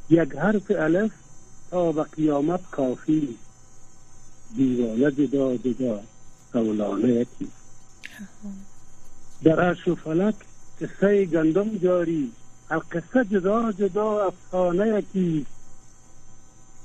یک 0.10 0.36
حرف 0.36 0.72
الف 0.72 1.12
تا 1.72 1.92
به 1.92 2.04
قیامت 2.04 2.60
کافی. 2.72 3.38
دیوانه 4.56 5.12
جدا 5.12 5.58
جدا 5.58 6.00
سولانه 6.54 7.08
یکی. 7.14 7.48
در 9.44 9.60
عرش 9.60 9.88
و 9.88 9.96
فلک 9.96 10.36
قصه 10.82 11.26
گندم 11.26 11.78
جاری. 11.78 12.32
القصه 12.70 13.26
جدا 13.32 13.72
جدا 13.72 14.28
افسانه 14.28 15.00
یکی. 15.00 15.46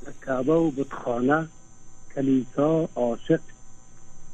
در 0.04 0.12
کعبه 0.26 0.52
و 0.52 0.70
بتخانه 0.70 1.48
کلیسا 2.14 2.88
عاشق 2.94 3.40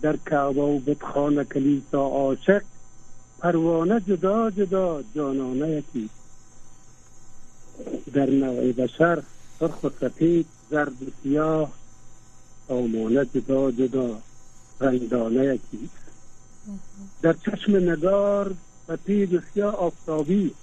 در 0.04 0.16
کعبه 0.16 0.62
و 0.62 0.78
بتخانه 0.78 1.44
کلیسا 1.44 2.00
عاشق 2.00 2.62
پروانه 3.38 4.00
جدا 4.00 4.50
جدا 4.50 5.02
جانانه 5.14 5.70
یکی. 5.70 6.10
در 8.12 8.30
نوع 8.30 8.72
بشر 8.72 9.22
سرخ 9.60 9.84
و 9.84 9.88
سپید 10.00 10.46
زرد 10.70 11.02
و 11.02 11.06
سیاه 11.22 11.72
سامانه 12.68 13.26
جدا 13.34 13.70
جدا 13.70 14.18
رنگدانه 14.80 15.44
یکی. 15.44 15.88
در 17.22 17.32
چشم 17.32 17.76
نگار 17.76 18.54
سپید 18.86 19.34
و 19.34 19.40
سیاه 19.54 19.74
آفتابی. 19.74 20.54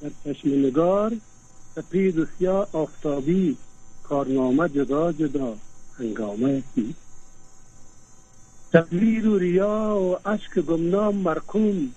در 0.00 0.10
چشم 0.24 0.48
نگار 0.48 1.12
سپید 1.74 2.18
و 2.18 2.26
سیاه 2.38 2.68
آفتابی 2.72 3.56
کارنامه 4.02 4.68
جدا 4.68 5.12
جدا 5.12 5.56
هنگامه 5.98 6.52
یکی. 6.52 6.94
تقدیر 8.72 9.28
و 9.28 9.38
ریا 9.38 9.98
و 10.00 10.28
عشق 10.28 10.60
گمنام 10.60 11.14
مرکوم. 11.14 11.94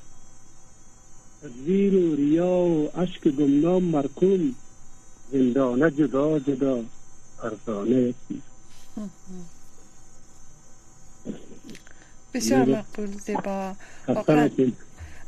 تقدیر 1.41 1.96
و 1.96 2.15
ریا 2.15 2.48
و 2.48 2.88
عشق 2.88 3.27
گمنام 3.27 3.84
مرکوم. 3.84 4.55
زندانه 5.32 5.91
جدا 5.91 6.39
جدا 6.39 6.84
فرزانه 7.41 8.13
بسیار 12.34 12.65
مقبول 12.65 13.12
زیبا. 13.12 13.75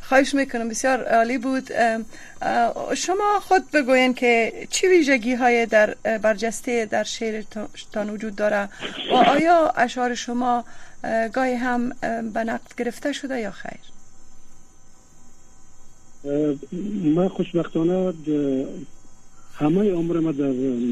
خواهش 0.10 0.36
می‌کنم. 0.36 0.70
بسیار 0.70 1.04
عالی 1.04 1.38
بود. 1.38 1.70
شما 2.96 3.40
خود 3.42 3.72
بگوین 3.74 4.14
که 4.14 4.54
چی 4.70 4.88
ویژگی 4.88 5.34
های 5.34 5.66
در 5.66 5.94
برجسته 6.24 6.86
در 6.86 7.04
شعرتان 7.04 8.10
وجود 8.10 8.36
داره 8.36 8.70
و 9.12 9.16
آیا 9.16 9.74
اشعار 9.78 10.16
شما 10.16 10.66
گاهی 11.34 11.54
هم 11.54 11.90
به 12.34 12.44
نقد 12.44 12.76
گرفته 12.78 13.14
شده 13.14 13.40
یا 13.40 13.52
خیر؟ 13.52 13.80
من 17.16 17.28
خوشبختانه 17.28 18.14
همه 19.56 19.92
عمر 19.92 20.20
ما 20.20 20.32
در 20.32 20.52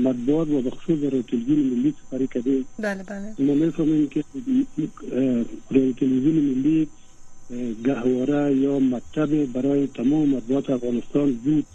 مطبوعات 0.10 0.48
و 0.48 0.62
بخصوص 0.62 1.00
در 1.00 1.10
تلویزیون 1.10 1.60
ملی 1.60 1.93
سفری 2.01 2.27
کردیم. 2.27 2.65
بله 2.79 3.03
بله. 3.03 3.36
ما 3.39 3.53
می‌فهمیم 3.53 4.10
که 4.10 4.24
تلویزیون 6.00 6.36
ملی 6.36 6.88
گهواره 7.86 8.56
یا 8.56 8.80
مکتب 8.80 9.46
برای 9.46 9.88
تمام 9.88 10.30
مطبوعات 10.30 10.70
افغانستان 10.70 11.34
بود. 11.34 11.66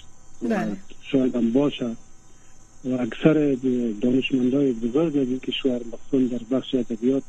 بله. 0.43 0.77
شاید 1.03 1.37
هم 1.37 1.53
باشه. 1.53 1.97
و 2.85 2.93
اکثر 2.93 3.57
دانشمندای 4.01 4.73
بزرگ 4.73 5.17
از 5.17 5.29
این 5.29 5.39
کشور 5.39 5.81
مخصوصا 5.93 6.37
در 6.37 6.59
بخش 6.59 6.75
ادبیات 6.75 7.23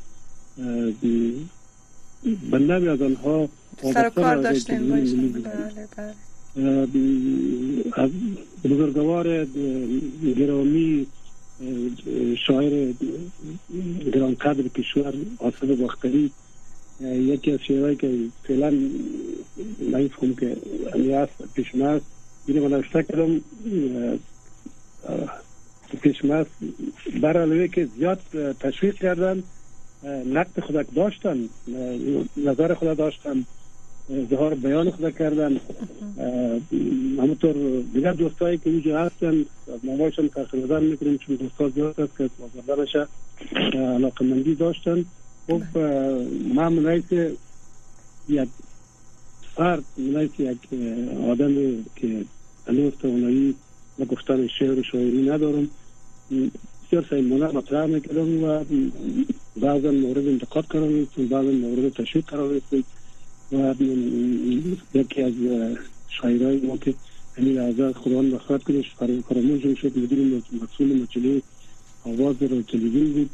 به 2.50 2.58
نوی 2.58 2.88
از 2.88 3.02
آنها 3.02 3.48
سر 3.94 4.08
کار 4.10 4.36
داشتیم. 4.36 4.88
بله 4.88 5.88
بله. 5.96 6.14
بزرگوار 8.64 9.46
گرامی 10.36 11.06
شاعر 12.46 12.92
گرانقدر 14.14 14.68
کشور 14.68 15.14
آصف 15.38 15.64
باختری 15.64 16.30
یکی 17.04 17.52
از 17.52 17.58
شعرهایی 17.60 17.96
که 17.96 18.18
فعلا 18.44 18.70
نمیفهم 19.80 20.34
که 20.34 20.56
همی 20.94 21.12
هست 21.12 21.32
پیشمه 21.54 21.84
است 21.84 22.06
اینه 22.46 22.60
من 22.60 22.68
نوشته 22.76 23.02
کردم 23.02 23.40
پیشمه 26.02 26.34
است 26.34 26.50
برای 27.22 27.68
که 27.68 27.88
زیاد 27.96 28.20
تشویق 28.60 28.94
کردن 28.94 29.42
نقد 30.26 30.60
خودک 30.60 30.86
داشتن 30.94 31.48
نظر 32.36 32.74
خود 32.74 32.96
داشتن 32.96 33.44
اظهار 34.10 34.54
بیان 34.54 34.90
خود 34.90 35.18
کردن 35.18 35.60
همونطور 37.18 37.82
دیگر 37.94 38.12
دوستایی 38.12 38.58
که 38.58 38.70
اینجا 38.70 38.98
هستن 38.98 39.44
مامایشان 39.82 40.28
تخریبا 40.28 40.80
می‌کنیم 40.80 41.18
چون 41.18 41.36
دوستا 41.36 41.68
زیاد 41.68 42.00
هست 42.00 42.18
که 42.18 42.30
بازرده 42.38 42.82
بشه 42.82 43.06
علاقه 43.74 44.24
مندی 44.24 44.54
داشتن 44.54 45.04
خب 45.46 45.78
من 46.54 46.72
منایس 46.72 47.04
یک 48.28 48.48
فرد 49.56 49.84
منایس 49.98 50.30
یک 50.38 50.58
آدم 51.28 51.54
که 51.96 52.24
هنوز 52.66 52.92
توانایی 52.92 53.54
و 53.98 54.04
گفتن 54.04 54.46
شعر 54.58 54.78
و 54.78 54.82
شاعری 54.82 55.22
ندارم 55.30 55.68
بسیار 56.86 57.06
سیمانه 57.10 57.46
مطرح 57.46 57.86
می‌کردم 57.86 58.44
و 58.44 58.64
بعضا 59.56 59.90
مورد 59.90 60.28
انتقاد 60.28 60.64
قرار 60.64 60.88
نیستم 60.88 61.26
بعضا 61.26 61.50
مورد 61.50 61.92
تشویق 61.92 62.24
قرار 62.24 62.52
نیستم 62.52 62.84
و 63.52 63.74
یکی 64.94 65.22
از 65.22 65.32
شاعرهای 66.08 66.56
ما 66.56 66.76
که 66.76 66.94
همین 67.38 67.58
از 67.58 67.94
خداوند 67.94 68.34
بخواد 68.34 68.62
کنش 68.62 68.94
فراموش 69.28 69.78
شد 69.78 69.98
مدیر 69.98 70.42
مسئول 70.62 71.02
مجله 71.02 71.42
آواز 72.04 72.42
رو 72.42 72.62
تلویزیون 72.62 73.12
بود 73.12 73.30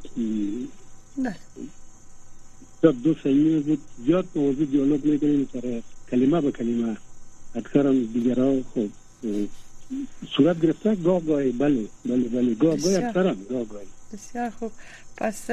زیاد 2.82 3.02
دو 3.02 3.14
سیمی 3.22 3.60
بود. 3.60 3.80
زیاد 4.06 4.26
موضوع 4.34 4.66
دیالوگ 4.66 5.04
می‌کنیم 5.04 5.48
سر 5.52 5.82
کلمه 6.10 6.40
به 6.40 6.52
کلمه. 6.52 6.96
اکثر 7.54 7.86
هم 7.86 8.04
دیگرها 8.04 8.62
خب 8.74 8.88
صورت 10.36 10.60
گرفته 10.60 10.94
گاه 10.94 11.20
گاهی. 11.20 11.52
بله 11.52 11.86
بله 12.04 12.28
بله. 12.28 12.54
گاه 12.54 12.76
گاهی 12.76 12.96
اکثر 12.96 13.26
هم 13.26 13.44
گاه 13.50 13.64
گاهی. 13.64 13.86
بسیار 14.12 14.50
خوب. 14.50 14.72
پس 15.16 15.50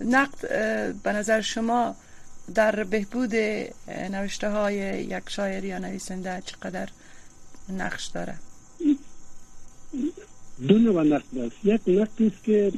نقد 0.00 0.40
به 1.02 1.12
نظر 1.12 1.40
شما 1.40 1.96
در 2.54 2.84
بهبود 2.84 3.34
نوشته 4.10 4.50
های 4.50 5.04
یک 5.04 5.22
شاعر 5.28 5.64
یا 5.64 5.78
نویسنده 5.78 6.42
چقدر 6.46 6.88
نقش 7.68 8.06
داره؟ 8.06 8.34
دو 10.68 10.78
نوع 10.78 11.02
نقد 11.02 11.38
است. 11.38 11.56
یک 11.64 11.80
نقد 11.86 12.22
است 12.32 12.44
که 12.44 12.72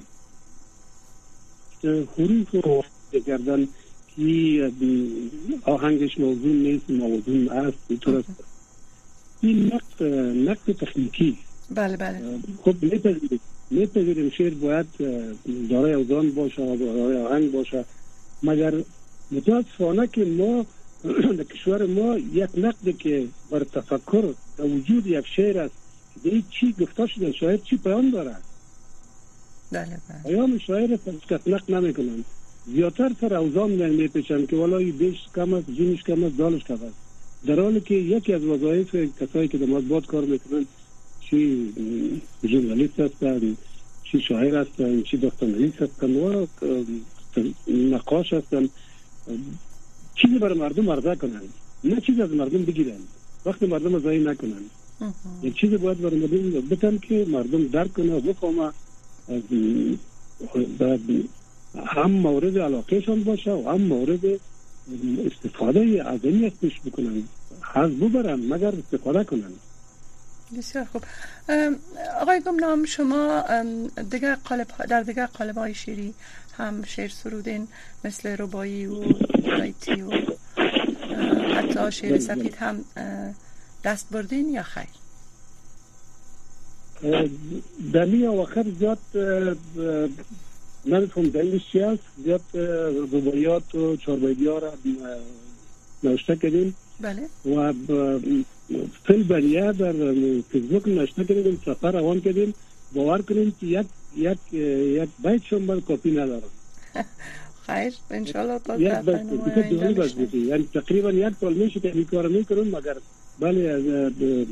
حروف 2.18 2.50
رو 2.64 2.84
بگردن 3.12 3.68
که 4.16 4.70
آهنگش 5.64 6.18
موضوع 6.18 6.52
نیست 6.52 6.90
موضوع 6.90 7.52
است 7.52 7.78
اینطور 7.88 8.16
است 8.16 8.28
این 9.40 9.72
نقد 9.74 10.02
نقد 10.50 10.72
تکنیکی 10.72 11.38
بله 11.74 11.96
بله. 11.96 12.20
خب 12.62 12.74
میپذیریم 13.70 14.30
شعر 14.30 14.54
باید 14.54 14.86
دارای 15.70 15.92
اوزان 15.92 16.30
باشه 16.30 16.76
دارای 16.76 17.16
آهنگ 17.16 17.52
باشه. 17.52 17.84
مگر 18.42 18.74
متاسفانه 19.30 20.06
که 20.06 20.24
ما 20.24 20.66
در 21.38 21.44
کشور 21.44 21.86
ما 21.86 22.18
یک 22.18 22.48
نقد 22.56 22.96
که 22.98 23.26
بر 23.50 23.64
تفکر 23.64 24.34
در 24.58 24.64
وجود 24.64 25.06
یک 25.06 25.26
شعر 25.36 25.58
است 25.58 25.74
که 26.22 26.42
چی 26.50 26.74
گفته 26.80 27.06
شده 27.06 27.32
شاعر 27.32 27.56
چی 27.56 27.76
پیام 27.76 28.10
داره 28.10 28.36
بله 29.72 30.00
بله. 30.08 30.22
پیام 30.22 30.58
شاعر 30.58 30.98
نقد 31.46 31.74
نمی 31.74 31.92
کنند 32.66 32.74
زیادتر 32.74 33.10
سر 33.20 33.34
اوزان 33.34 33.70
می 33.70 34.08
پیشن 34.08 34.46
که 34.46 34.56
ولای 34.56 34.92
بیش 34.92 35.18
کم 35.34 35.54
است 35.54 35.70
جینش 35.70 36.02
کم 36.02 36.24
است 36.24 36.36
دالش 36.36 36.64
کم 36.64 36.74
است. 36.74 36.94
در 37.46 37.60
حالی 37.60 37.80
که 37.80 37.94
یکی 37.94 38.32
از 38.32 38.44
وظایف 38.44 38.94
کسایی 39.20 39.48
که 39.48 39.58
در 39.58 39.66
مطبوعات 39.66 40.06
کار 40.06 40.24
می‌کنن 40.24 40.66
چی 41.20 41.72
ژورنالیست 42.44 43.00
هستن 43.00 43.56
چی 44.04 44.20
شاعر 44.20 44.56
هستن 44.56 45.02
چی 45.02 45.16
داستان‌نویس 45.16 45.74
هستن 45.74 46.16
و 46.16 46.46
نقاش 47.68 48.32
هستن 48.32 48.68
چیزی 50.14 50.38
برای 50.38 50.58
مردم 50.58 50.90
عرضه 50.90 51.14
کنن 51.14 51.40
نه 51.84 52.00
چیزی 52.00 52.22
از 52.22 52.30
مردم 52.30 52.64
بگیرن 52.64 53.00
وقتی 53.46 53.66
مردم 53.66 53.94
ازایی 53.94 54.24
نکنن 54.24 54.64
یک 55.42 55.54
چیزی 55.54 55.76
باید 55.76 56.00
برای 56.00 56.18
مردم 56.18 56.68
بتن 56.68 56.98
که 56.98 57.26
مردم 57.28 57.66
درک 57.66 57.92
کنه 57.92 58.14
و 58.14 58.20
بفهمه 58.20 58.70
هم 61.86 62.10
مورد 62.10 62.58
علاقهشان 62.58 63.24
باشه 63.24 63.50
و 63.50 63.68
هم 63.68 63.80
مورد 63.80 64.24
استفاده 65.26 66.02
از 66.06 66.20
این 66.22 66.50
پیش 66.50 66.80
بکنن. 66.80 67.22
حض 67.74 67.90
ببرن 67.90 68.40
مگر 68.54 68.72
استفاده 68.76 69.24
کنن. 69.24 69.52
بسیار 70.58 70.84
خوب. 70.84 71.02
آقای 72.20 72.40
گمنام 72.40 72.84
شما 72.84 73.44
دیگه 74.10 74.34
قالب 74.34 74.66
در 74.88 75.02
دیگه 75.02 75.26
قالب 75.26 75.58
های 75.58 75.74
شیری 75.74 76.14
هم 76.58 76.84
شعر 76.84 77.08
سرودین 77.08 77.68
مثل 78.04 78.28
ربایی 78.28 78.86
و 78.86 79.04
رایتی 79.44 80.02
و 80.02 80.10
حتی 81.54 81.92
شعر 81.92 82.18
سفید 82.18 82.54
هم 82.54 82.84
دست 83.84 84.06
بردین 84.10 84.50
یا 84.50 84.62
خیر؟ 84.62 84.86
در 87.92 88.04
می 88.04 88.26
آخر 88.26 88.66
زیاد 88.78 88.98
نمی‌تونم 90.86 91.28
دلیلش 91.28 91.62
چی 91.72 91.78
هست؟ 91.78 92.02
زیاد 92.24 92.40
ربایات 93.12 93.74
و 93.74 93.96
چاربایدی 93.96 94.46
ها 94.46 94.58
را 94.58 94.72
نوشته 96.02 96.36
کردیم. 96.36 96.74
بله. 97.00 97.22
و 97.56 97.72
فیل 99.06 99.22
بریه 99.22 99.72
در 99.72 99.92
فیسبوک 100.50 100.88
نوشته 100.88 101.24
کردیم 101.24 101.62
سفر 101.66 101.92
روان 101.92 102.20
کردیم. 102.20 102.54
باور 102.94 103.22
کنیم 103.22 103.54
که 103.60 103.66
یک 103.66 103.86
یک 104.16 104.38
یک 104.52 105.08
بیت 105.24 105.42
شما 105.44 105.80
کپی 105.88 106.10
ندارم. 106.10 106.50
خیر 107.66 107.94
انشالله 108.10 108.58
تا 108.58 108.76
یک 108.76 108.92
یعنی 110.34 110.68
تقریبا 110.74 111.10
یک 111.12 111.34
سال 111.40 111.54
میشه 111.54 111.80
که 111.80 111.92
این 111.94 112.04
کار 112.04 112.28
می‌کنم 112.28 112.76
مگر 112.76 112.96
بله 113.40 113.80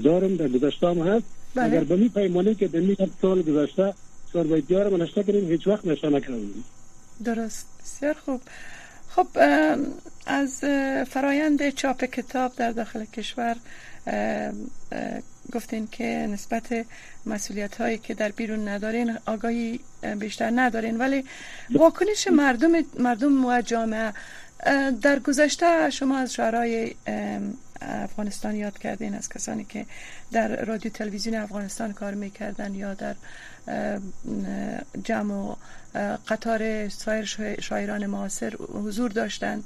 دارم 0.05 0.37
در 0.37 0.49
گذشته 0.49 0.89
هم 0.89 0.99
هست. 0.99 1.25
بله. 1.55 1.67
مگر 1.67 1.85
به 1.85 1.97
می 1.97 2.09
پیمانه 2.09 2.55
که 2.55 2.69
به 2.69 2.81
می 2.81 2.97
سال 3.23 3.43
گذشته 3.43 3.95
سال 4.33 4.47
باید 4.47 4.73
رو 4.73 4.97
نشته 4.97 5.25
کردیم 5.25 5.49
هیچ 5.51 5.67
وقت 5.67 5.87
نشته 5.87 6.09
نکردیم. 6.09 6.65
درست. 7.25 7.67
بسیار 7.83 8.15
خوب. 8.15 8.41
خب 9.09 9.27
از 10.27 10.59
فرایند 11.09 11.71
چاپ 11.71 12.05
کتاب 12.05 12.55
در 12.57 12.71
داخل 12.71 13.05
کشور 13.05 13.57
گفتین 15.53 15.87
که 15.87 16.05
نسبت 16.05 16.87
مسئولیت 17.27 17.81
هایی 17.81 17.99
که 17.99 18.15
در 18.15 18.29
بیرون 18.29 18.69
ندارین 18.69 19.19
آگاهی 19.27 19.81
بیشتر 20.19 20.51
ندارین 20.55 20.99
ولی 20.99 21.25
واکنش 21.71 22.29
مردم 22.29 22.71
مردم 22.99 23.45
و 23.45 23.63
جامعه 23.63 24.13
در 25.03 25.19
گذشته 25.19 25.91
شما 25.91 26.19
از 26.19 26.33
شعرهای 26.33 26.95
افغانستان 27.81 28.55
یاد 28.55 28.79
کردین 28.79 29.15
از 29.15 29.29
کسانی 29.29 29.65
که 29.65 29.87
در 30.33 30.65
رادیو 30.65 30.93
تلویزیون 30.93 31.35
افغانستان 31.35 31.93
کار 31.93 32.15
می‌کردن 32.15 32.75
یا 32.75 32.95
در 32.95 33.15
جمع 35.05 35.35
و 35.35 35.55
قطار 36.29 36.89
سایر 36.89 37.25
شاعران 37.61 38.07
معاصر 38.07 38.55
حضور 38.57 39.11
داشتن 39.11 39.63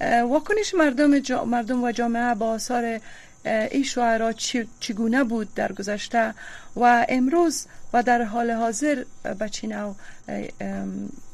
واکنش 0.00 0.74
مردم, 0.74 1.44
مردم 1.46 1.84
و 1.84 1.92
جامعه 1.92 2.34
با 2.34 2.46
آثار 2.46 3.00
این 3.44 3.82
شعرا 3.82 4.32
چگونه 4.80 5.24
بود 5.24 5.54
در 5.54 5.72
گذشته 5.72 6.34
و 6.76 7.06
امروز 7.08 7.66
و 7.92 8.02
در 8.02 8.22
حال 8.22 8.50
حاضر 8.50 9.04
بچینو 9.40 9.94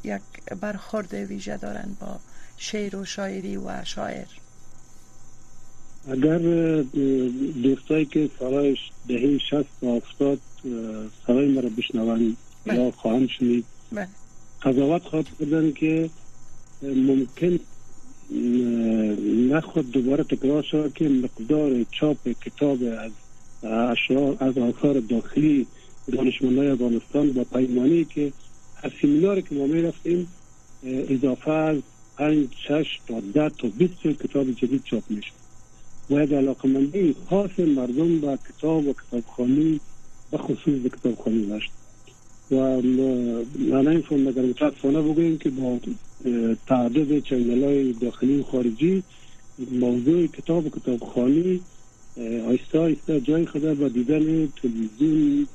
یک 0.03 0.21
برخورد 0.61 1.13
ویژه 1.13 1.57
دارند 1.57 1.97
با 1.99 2.19
شعر 2.57 2.95
و 2.95 3.05
شاعری 3.05 3.57
و 3.57 3.83
شاعر. 3.83 4.25
اگر 6.11 6.37
دوستایی 7.63 8.05
که 8.05 8.29
سالای 8.39 8.77
دهه 9.07 9.37
شست 9.37 9.83
و 9.83 9.87
افتاد 9.87 10.39
سالای 11.27 11.47
مرا 11.47 11.69
بشنوند 11.77 12.37
بله. 12.65 12.79
یا 12.79 12.91
خواهند 12.91 13.29
شنید 13.29 13.65
بله. 13.91 14.07
قضاوت 14.61 15.03
خواهد 15.03 15.25
کردن 15.39 15.71
که 15.71 16.09
ممکن 16.81 17.59
نخود 19.55 19.91
دوباره 19.91 20.23
تکرار 20.23 20.63
شد 20.63 20.93
که 20.93 21.09
مقدار 21.09 21.85
چاپ 21.91 22.17
کتاب 22.45 22.77
از 22.99 23.11
اشعار 23.63 24.37
از 24.39 24.57
آثار 24.57 24.99
داخلی 24.99 25.67
دانشمندای 26.11 26.67
افغانستان 26.67 27.31
با 27.31 27.43
پیمانی 27.43 28.05
که 28.05 28.31
هر 28.83 28.93
سیمینار 29.01 29.41
که 29.41 29.55
ما 29.55 29.65
می 29.65 29.81
رفتیم 29.81 30.27
اضافه 30.83 31.51
از 31.51 31.77
پنج 32.17 32.47
شش 32.67 32.99
تا 33.07 33.19
ده 33.33 33.49
تا 33.49 33.67
بیست 33.77 34.01
کتاب 34.01 34.51
جدید 34.51 34.83
چاپ 34.83 35.03
میشه 35.09 35.31
و 36.09 36.23
یک 36.23 36.33
علاقمندی 36.33 37.15
خاص 37.29 37.59
مردم 37.59 38.19
با 38.19 38.37
کتاب 38.37 38.87
و 38.87 38.93
کتابخانی 38.93 39.79
و 40.33 40.37
خصوص 40.37 40.91
کتابخانی 40.91 41.45
داشت. 41.45 41.71
و 42.51 42.55
من 43.57 43.87
این 43.87 44.27
اگر 44.27 44.41
متاسفانه 44.41 45.01
بگویم 45.01 45.37
که 45.37 45.49
با 45.49 45.79
تعدد 46.67 47.19
چنگل 47.19 47.63
های 47.63 47.93
داخلی 47.93 48.39
و 48.39 48.43
خارجی 48.43 49.03
موضوع 49.71 50.27
کتاب 50.27 50.65
و 50.65 50.69
کتابخانی 50.69 51.61
آیسته 52.47 52.79
آیسته 52.79 53.21
جای 53.21 53.45
خود 53.45 53.79
با 53.79 53.87
دیدن 53.87 54.47
تلویزیون 54.47 55.47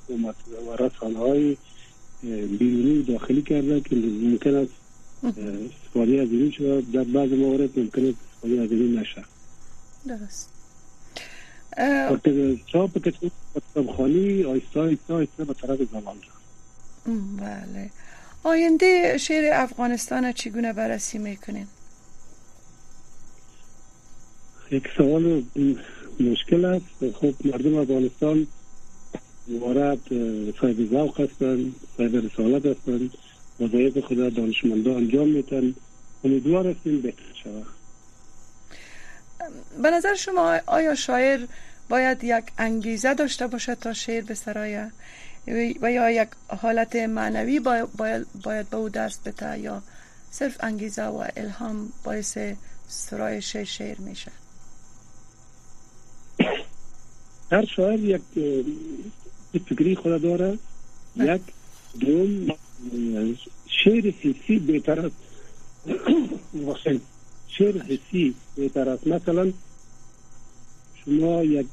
و 0.69 0.83
رسانه 0.83 1.19
های 1.19 1.57
بیرونی 2.59 3.03
داخلی 3.03 3.43
کرده 3.43 3.81
که 3.81 3.97
ممکن 3.97 4.55
است 4.55 4.73
استفاده 5.23 6.21
از 6.21 6.33
این 6.33 6.51
شد 6.51 6.85
در 6.93 7.05
بعض 7.05 7.33
موارد 7.33 7.79
ممکن 7.79 8.07
است 8.07 8.19
استفاده 8.33 8.61
از 8.61 8.73
این 8.73 8.99
نشه 8.99 9.25
درست. 10.07 10.51
چاپ 12.67 12.99
کتابخانی 13.57 14.45
آیسته 14.45 14.81
آیسته 14.81 15.15
آیسته 15.15 15.45
به 15.45 15.55
طرف 15.55 15.79
زمان 15.93 16.17
بله. 17.37 17.91
آینده 18.45 19.19
شعر 19.19 19.53
افغانستان 19.55 20.33
چگونه 20.33 20.73
بررسی 20.73 21.19
می‌کنین؟ 21.19 21.67
یک 24.71 24.89
سوال 24.97 25.43
مشکل 26.21 26.65
است. 26.65 27.15
خب 27.15 27.35
مردم 27.45 27.77
افغانستان 27.79 28.47
وارد 29.49 29.99
صاحب 30.61 30.91
ذوق 30.91 31.21
هستند 31.21 31.75
صاحب 31.97 32.17
رسالت 32.17 32.67
هستند 32.67 33.11
وظایف 33.61 33.99
خود 33.99 34.35
دانشمندا 34.35 34.97
انجام 34.97 35.29
میتن 35.29 35.75
امیدوار 36.25 36.67
هستیم 36.67 37.01
بهتر 37.01 37.23
شود. 37.45 37.67
به 39.83 39.91
نظر 39.91 40.15
شما 40.15 40.59
آیا 40.67 40.95
شاعر 40.95 41.47
باید 41.89 42.25
یک 42.25 42.45
انگیزه 42.59 43.15
داشته 43.15 43.47
باشد 43.47 43.75
تا 43.75 43.93
شعر 43.93 44.25
به 44.25 44.35
و 45.83 45.93
یا 45.93 46.11
یک 46.11 46.29
حالت 46.49 46.97
معنوی 46.97 47.61
باید, 47.61 47.89
باید 48.45 48.71
به 48.71 48.77
او 48.77 48.89
دست 48.89 49.29
بده 49.29 49.59
یا 49.59 49.83
صرف 50.31 50.57
انگیزه 50.61 51.05
و 51.05 51.25
الهام 51.37 51.93
باعث 52.05 52.39
سرایش 52.89 53.57
شعر 53.57 53.99
میشه. 53.99 54.33
هر 57.53 57.65
شاعر 57.65 58.01
یک 58.01 58.23
فکری 59.53 59.95
خود 59.97 60.23
داره. 60.23 60.59
یک 61.17 61.41
دوم 62.01 62.57
شعر 63.67 64.11
حسی 64.11 64.59
بهتر 64.59 65.01
است 65.01 65.17
شعر 67.59 67.83
حسی 67.83 68.35
بهتر 68.57 68.89
است 68.89 69.07
مثلا 69.07 69.53
شما 71.07 71.45
یک 71.45 71.67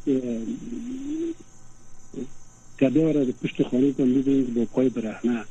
گدا 2.79 3.11
را 3.11 3.25
پشت 3.43 3.63
خانه 3.63 3.91
کن 3.91 4.03
می‌بینید 4.03 4.53
با 4.53 4.65
پای 4.65 4.89
برهنه 4.89 5.43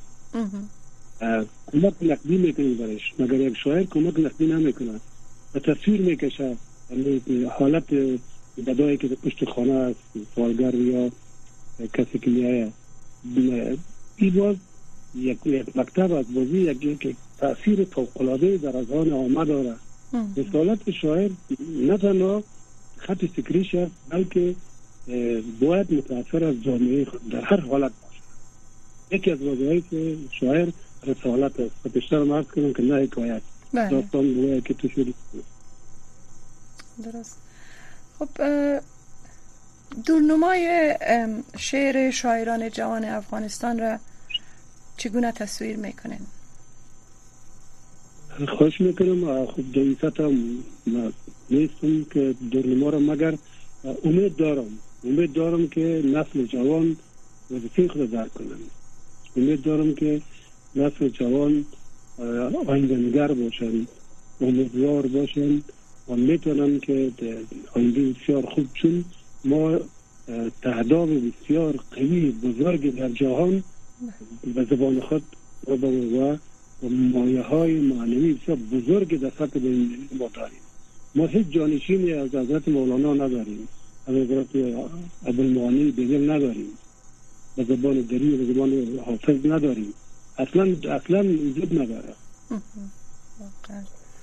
کمک 1.73 1.95
نقدی 2.03 2.37
می‌کنید 2.37 2.79
برش 2.79 3.12
مگر 3.18 3.40
یک 3.40 3.57
شاعر 3.64 3.85
کمک 3.85 4.21
نقدی 4.21 4.47
نمی‌کنه 4.47 5.01
و 5.55 5.59
تصویر 5.59 6.01
می‌کشه. 6.01 6.57
یعنی 6.90 7.45
حالت 7.45 7.85
گدایی 8.66 8.97
که 8.97 9.09
پشت 9.09 9.45
خانه 9.45 9.73
است 9.73 10.01
فالگر 10.35 10.75
یا 10.75 11.11
کسی 11.95 12.18
که 12.18 12.31
میایه 12.31 12.73
ای 14.16 14.31
باز 14.31 14.57
یک 15.14 15.38
مکتب 15.75 16.12
از 16.12 16.35
بازی 16.35 16.59
یک, 16.59 16.85
یک 16.85 17.16
تاثیر 17.38 17.85
فوقلاده 17.85 18.57
در 18.57 18.77
اذهان 18.77 19.12
آمد 19.12 19.47
داره 19.47 19.75
رسالت 20.37 20.90
شاعر 20.90 21.31
نه 21.83 21.99
تنها 21.99 22.42
خط 23.07 23.25
فکریش 23.25 23.75
است 23.75 23.93
بلکه 24.09 24.55
باید 25.61 25.95
متاثر 25.95 26.45
از 26.45 26.62
جامعه 26.62 27.05
خود 27.05 27.29
در 27.29 27.41
هر 27.41 27.61
حالت 27.61 27.93
باشه. 28.03 28.23
یکی 29.11 29.31
از 29.31 29.43
وظایف 29.43 29.85
شاعر 30.41 30.69
رسالت 31.07 31.61
است. 31.61 31.75
و 31.85 31.88
بیشتر 31.88 32.23
مرد 32.23 32.49
کنم 32.49 32.73
که 32.73 32.83
نه 32.83 32.95
حکایت. 32.95 33.43
بله. 33.75 33.91
داستان 33.91 34.35
بوده 34.35 34.61
که 34.61 34.75
تو 34.75 34.88
شدی 34.88 35.15
درست. 37.05 37.38
خب 38.19 38.29
دورنمای 40.07 40.95
شعر 41.59 42.11
شاعران 42.11 42.71
جوان 42.71 43.05
افغانستان 43.05 43.79
را 43.79 43.99
چگونه 44.97 45.33
تصویر 45.33 45.77
می‌کنین؟ 45.77 46.21
خوش 48.59 48.81
می‌کنم 48.81 49.47
خب 49.47 49.62
در 49.73 50.25
هم 50.25 50.65
نیستم 51.53 52.05
که 52.05 52.35
دورنما 52.51 52.91
را 52.91 52.99
مگر 52.99 53.35
امید 54.05 54.37
دارم. 54.37 54.79
امید 55.05 55.33
دارم 55.33 55.69
که 55.69 56.03
نسل 56.05 56.47
جوان 56.47 56.97
وظیفه 57.51 57.88
خود 57.88 58.11
درک 58.11 58.35
کنم 58.35 58.62
امید 59.37 59.62
دارم 59.62 59.95
که 59.95 60.21
نسل 60.77 61.09
جوان 61.09 61.65
آیندنگر 62.67 63.33
باشن 63.33 63.87
امیدوار 64.41 65.07
باشن 65.07 65.62
و 66.09 66.17
می‌تونن 66.17 66.81
که 66.81 67.11
آینده 67.75 68.12
بسیار 68.12 68.47
خوب. 68.47 68.67
چون 68.75 69.05
ما 69.45 69.79
تعداد 70.62 71.09
بسیار 71.09 71.75
قوی 71.91 72.31
بزرگ 72.31 72.97
در 72.97 73.09
جهان 73.09 73.62
به 74.55 74.65
زبان 74.65 75.01
خود 75.01 75.23
و 75.67 75.87
و 76.83 76.88
مایه 76.88 77.43
های 77.43 77.81
معنوی 77.81 78.33
بسیار 78.33 78.59
بزرگ 78.73 79.21
در 79.21 79.33
سطح 79.38 79.61
ما 80.19 80.29
داریم. 80.35 80.59
ما 81.14 81.27
هیچ 81.27 81.46
جانشینی 81.51 82.12
از 82.12 82.35
حضرت 82.35 82.68
مولانا 82.68 83.14
نداریم. 83.14 83.68
از 84.07 84.14
حضرت 84.14 84.57
عبدالمعانی 85.27 85.90
دیگر 85.90 86.35
نداریم. 86.35 86.68
به 87.57 87.64
زبان 87.64 88.01
دری 88.01 88.37
و 88.37 88.53
زبان 88.53 88.98
حافظ 89.07 89.46
نداریم. 89.46 89.94
اصلا 90.38 90.62
اصلا 90.94 91.20
وجود 91.20 91.81
نداره. 91.83 92.14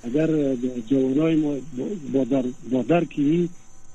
اگر 0.04 0.56
جوانای 0.88 1.36
ما 1.36 1.56
با, 2.14 2.24
در 2.24 2.46
با 2.72 2.82
درکی 2.82 3.50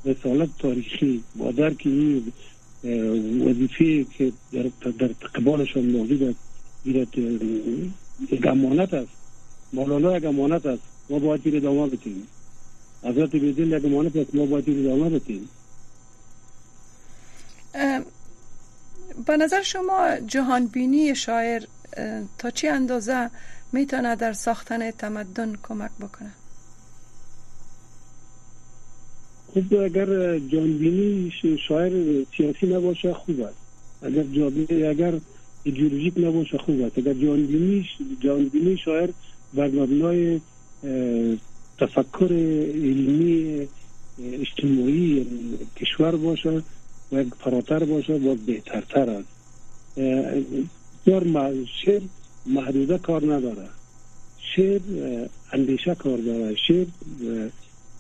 رسالت 0.04 0.48
تاریخی 0.58 1.22
با 1.36 1.50
درکی 1.50 2.24
وظیفه 3.46 4.04
که 4.04 4.32
در, 4.52 4.90
در 4.98 5.06
قبالشان 5.06 5.84
موجود 5.84 6.22
است 6.22 6.38
یک 8.32 8.46
امانت 8.46 8.94
است 8.94 9.08
مولانا 9.72 10.16
یک 10.16 10.24
امانت 10.24 10.66
است 10.66 10.82
ما 11.10 11.18
باید 11.18 11.40
این 11.44 11.56
ادامه 11.56 11.86
بتیم 11.86 12.26
حضرت 13.04 13.30
بیدل 13.30 13.72
یک 13.72 13.84
امانت 13.84 14.16
است 14.16 14.34
ما 14.34 14.46
باید 14.46 14.68
این 14.68 14.86
ادامه 14.86 15.10
بتیم 15.10 15.48
به 19.26 19.36
نظر 19.36 19.62
شما 19.62 20.16
جهانبینی 20.26 21.14
شاعر 21.14 21.62
تا 22.38 22.50
چه 22.50 22.68
اندازه 22.68 23.30
می‌تونه 23.72 24.16
در 24.16 24.32
ساختن 24.32 24.90
تمدن 24.90 25.52
کمک 25.62 25.90
بکنه؟ 26.00 26.30
خب 29.54 29.74
اگر 29.74 30.38
جانبینی 30.38 31.32
شاعر 31.68 32.24
سیاسی 32.36 32.66
نباشه 32.66 33.14
خوب 33.14 33.40
است. 33.40 33.56
اگر 34.02 34.22
جانبینی 34.22 34.84
اگر 34.84 35.12
ایدئولوژیک 35.62 36.14
نباشه 36.16 36.58
خوب 36.58 36.80
است. 36.80 36.98
اگر 36.98 37.12
جانبینی 37.12 37.86
جانبینی 38.20 38.76
شاعر 38.76 39.10
بر 39.54 39.66
مبنای 39.68 40.40
تفکر 41.78 42.32
علمی 42.74 43.68
اجتماعی 44.32 45.26
کشور 45.76 46.16
باشه 46.16 46.62
و 47.12 47.24
فراتر 47.24 47.84
باشه 47.84 48.18
باز 48.18 48.38
بهترتر 48.46 49.10
است. 49.10 49.28
شعر 51.04 51.24
شعر 51.84 52.02
محدوده 52.46 52.98
کار 52.98 53.34
نداره. 53.34 53.68
شعر 54.56 54.80
اندیشه 55.52 55.94
کار 55.94 56.18
داره. 56.18 56.56
شعر 56.68 56.86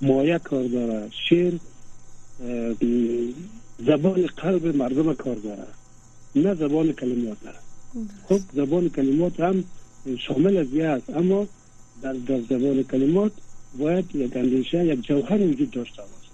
مایه 0.02 0.38
کار 0.38 0.64
داره. 0.64 1.10
شعر 1.28 1.52
زبان 3.86 4.26
قلب 4.26 4.76
مردم 4.76 5.14
کار 5.14 5.34
داره. 5.34 5.66
نه 6.36 6.54
زبان 6.54 6.92
کلمات 6.92 7.38
خب 8.28 8.40
زبان 8.54 8.88
کلمات 8.88 9.40
هم 9.40 9.64
شامل 10.18 10.56
از 10.56 10.74
است. 10.74 11.10
اما 11.10 11.46
در, 12.02 12.12
در 12.12 12.40
زبان 12.40 12.82
کلمات 12.82 13.32
باید 13.78 14.14
یک 14.14 14.36
اندیشه 14.36 14.86
یک 14.86 15.00
جوهر 15.00 15.42
وجود 15.42 15.70
داشته 15.70 16.02
باشه. 16.02 16.24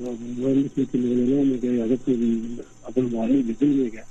و 0.00 0.48
مثل 0.48 0.84
که 0.92 0.98
مولانا 0.98 1.42
میگه 1.42 1.72
یادت 1.72 2.08
ابو 2.86 3.00
المعالی 3.00 3.42
بدون 3.42 3.68
میگه. 3.68 4.04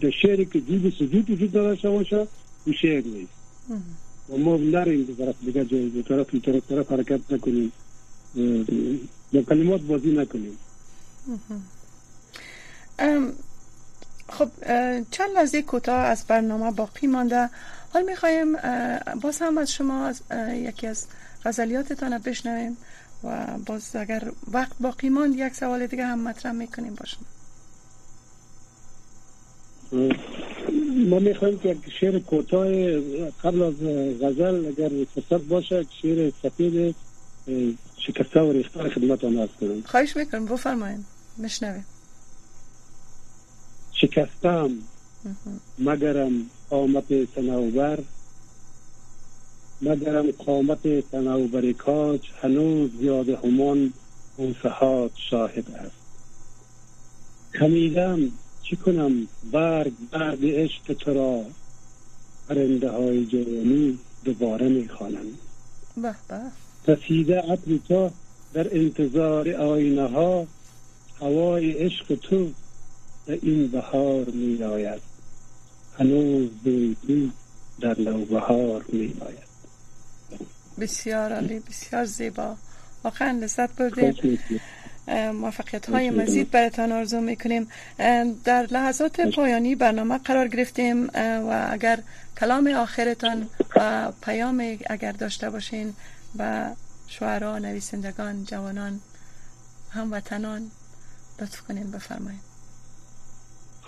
در 0.00 0.10
شعری 0.10 0.44
که 0.44 0.60
جیب 0.60 0.90
سجود 0.90 1.30
وجود 1.30 1.52
داشته 1.52 1.90
باشه 1.90 2.26
اون 2.64 2.74
شعر 2.82 3.04
نیست. 3.04 3.32
و 4.30 4.36
ما 4.36 4.56
نریم 4.56 5.04
به 5.04 5.14
طرف 5.14 5.34
دیگه 5.44 5.64
به 5.64 6.02
طرف 6.02 6.34
طرف 6.34 6.62
طرف 6.68 6.92
حرکت 6.92 7.20
نکنیم. 7.30 7.72
با 9.32 9.42
کلمات 9.42 9.80
بازی 9.80 10.12
نکنیم. 10.12 10.58
خب 14.28 14.48
چند 15.10 15.30
لحظه 15.34 15.62
کوتاه 15.62 15.98
از 15.98 16.24
برنامه 16.26 16.70
باقی 16.70 17.06
مانده. 17.06 17.50
حال 17.94 18.02
می‌خوایم 18.02 18.56
باز 19.22 19.38
هم 19.38 19.58
از 19.58 19.72
شما 19.72 20.06
از 20.06 20.22
یکی 20.52 20.86
از 20.86 21.06
غزلیاتتان 21.44 22.18
بشنویم 22.18 22.76
و 23.24 23.46
باز 23.66 23.96
اگر 23.96 24.32
وقت 24.52 24.72
باقی 24.80 25.08
ماند 25.08 25.34
یک 25.34 25.54
سوال 25.54 25.86
دیگه 25.86 26.06
هم 26.06 26.28
مطرح 26.28 26.52
می‌کنیم 26.52 26.94
با 26.94 27.04
شما. 27.06 27.24
ما 31.08 31.18
می‌خوایم 31.18 31.58
که 31.58 31.76
شعر 32.00 32.18
کوتاه 32.18 32.66
قبل 33.44 33.62
از 33.62 33.74
غزل 34.22 34.66
اگر 34.66 34.90
فرصت 35.14 35.44
باشه 35.44 35.86
شعر 36.02 36.32
سفید 36.42 36.94
شکسته 37.98 38.40
و 38.40 38.52
ریختار 38.52 38.88
خدمت 38.88 39.24
آن 39.24 39.48
کنم. 39.60 39.82
خواهش 39.82 40.16
می‌کنم 40.16 40.46
بفرمایید 40.46 41.04
مشنویم 41.38 41.86
شکستم 43.92 44.70
مگرم 45.78 46.50
قامت 46.70 47.34
تنوبر 47.34 47.98
مگرم 49.82 50.30
قامت 50.30 51.10
تنوبر 51.10 51.72
کاج 51.72 52.20
هنوز 52.42 52.90
یاد 53.00 53.28
همان 53.28 53.92
اون 54.36 54.54
شاهد 55.30 55.70
است. 55.70 56.04
خمیدم 57.52 58.30
چی 58.62 58.76
کنم؟ 58.76 59.28
برگ 59.52 59.92
برگ 60.10 60.46
عشق 60.46 60.92
تو 60.92 61.14
را. 61.14 61.44
پرنده 62.48 62.90
های 62.90 63.26
جوانی 63.26 63.98
دوباره 64.24 64.68
می‌خوانم 64.68 65.26
به. 65.96 66.52
رسیده 66.88 67.40
عطر 67.40 67.76
تو 67.88 68.10
در 68.54 68.76
انتظار 68.76 69.48
آینه 69.48 70.08
ها. 70.08 70.46
هوای 71.20 71.72
عشق 71.72 72.14
تو 72.14 72.50
به 73.26 73.38
این 73.42 73.66
بهار 73.66 74.24
می 74.24 74.62
آید. 74.62 75.13
هنوز 75.98 76.50
بیتی 76.64 77.32
در 77.80 77.94
بهار 77.94 78.84
می 78.88 79.14
آید 79.20 79.54
بسیار 80.80 81.32
عالی 81.32 81.60
بسیار 81.60 82.04
زیبا. 82.04 82.56
واقعا 83.04 83.30
لذت 83.30 83.76
بردیم 83.76 84.38
موفقیت 85.32 85.90
های 85.90 86.10
مزید 86.10 86.50
براتان 86.50 86.92
آرزو 86.92 87.20
می‌کنیم. 87.20 87.68
در 88.44 88.66
لحظات 88.70 89.20
پایانی 89.20 89.74
برنامه 89.74 90.18
قرار 90.18 90.48
گرفتیم 90.48 91.06
و 91.14 91.68
اگر 91.70 91.98
کلام 92.40 92.66
آخرتان 92.66 93.48
و 93.76 94.12
پیام 94.22 94.78
اگر 94.86 95.12
داشته 95.12 95.50
باشین 95.50 95.94
و 96.38 96.70
شعرا 97.06 97.58
نویسندگان 97.58 98.44
جوانان 98.44 99.00
هموطنان 99.90 100.70
لطف 101.40 101.60
کنین 101.60 101.90
بفرمایید 101.90 102.53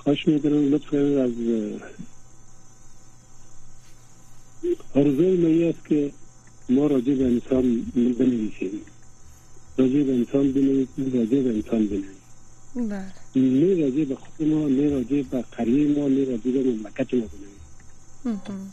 خواهش 0.06 0.28
می‌کنم 0.28 0.74
لطف 0.74 0.94
از 0.94 1.36
آرزوی 4.94 5.36
من 5.36 5.68
است 5.68 5.86
که 5.88 6.12
ما 6.68 6.86
راجع 6.86 7.14
به 7.14 7.24
انسان 7.24 7.82
بنویسیم. 7.94 8.80
راجع 9.78 10.02
به 10.02 10.14
انسان 10.14 10.52
بنویسیم 10.52 11.12
راجع 11.14 11.42
به 11.42 11.50
انسان 11.50 11.86
بنویسیم. 11.86 12.16
بله. 12.74 13.12
نه 13.36 13.82
راجع 13.82 14.04
به 14.04 14.14
خود 14.14 14.48
ما 14.48 14.68
نه 14.68 14.90
راجع 14.90 15.22
به 15.22 15.42
قریب 15.42 15.98
ما 15.98 16.08
نه 16.08 16.24
راجع 16.24 16.50
به 16.50 16.62
مملکت 16.62 17.14
ما 17.14 17.26
بنویسیم. 18.24 18.72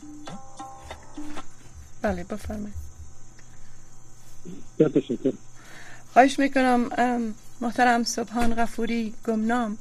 بله 2.02 2.24
بفرمایید. 2.24 2.74
تشکر 4.78 5.32
خواهش 6.12 6.38
می‌کنم 6.38 6.90
محترم 7.60 8.04
صبحان 8.04 8.54
غفوری 8.54 9.14
گمنام. 9.26 9.78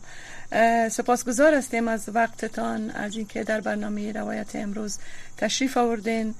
سپاسگزار 0.89 1.53
هستیم 1.53 1.87
از 1.87 2.09
وقتتان 2.13 2.89
از 2.89 3.17
اینکه 3.17 3.43
در 3.43 3.61
برنامه 3.61 4.11
روایت 4.11 4.55
امروز 4.55 4.99
تشریف 5.37 5.77
آوردین. 5.77 6.35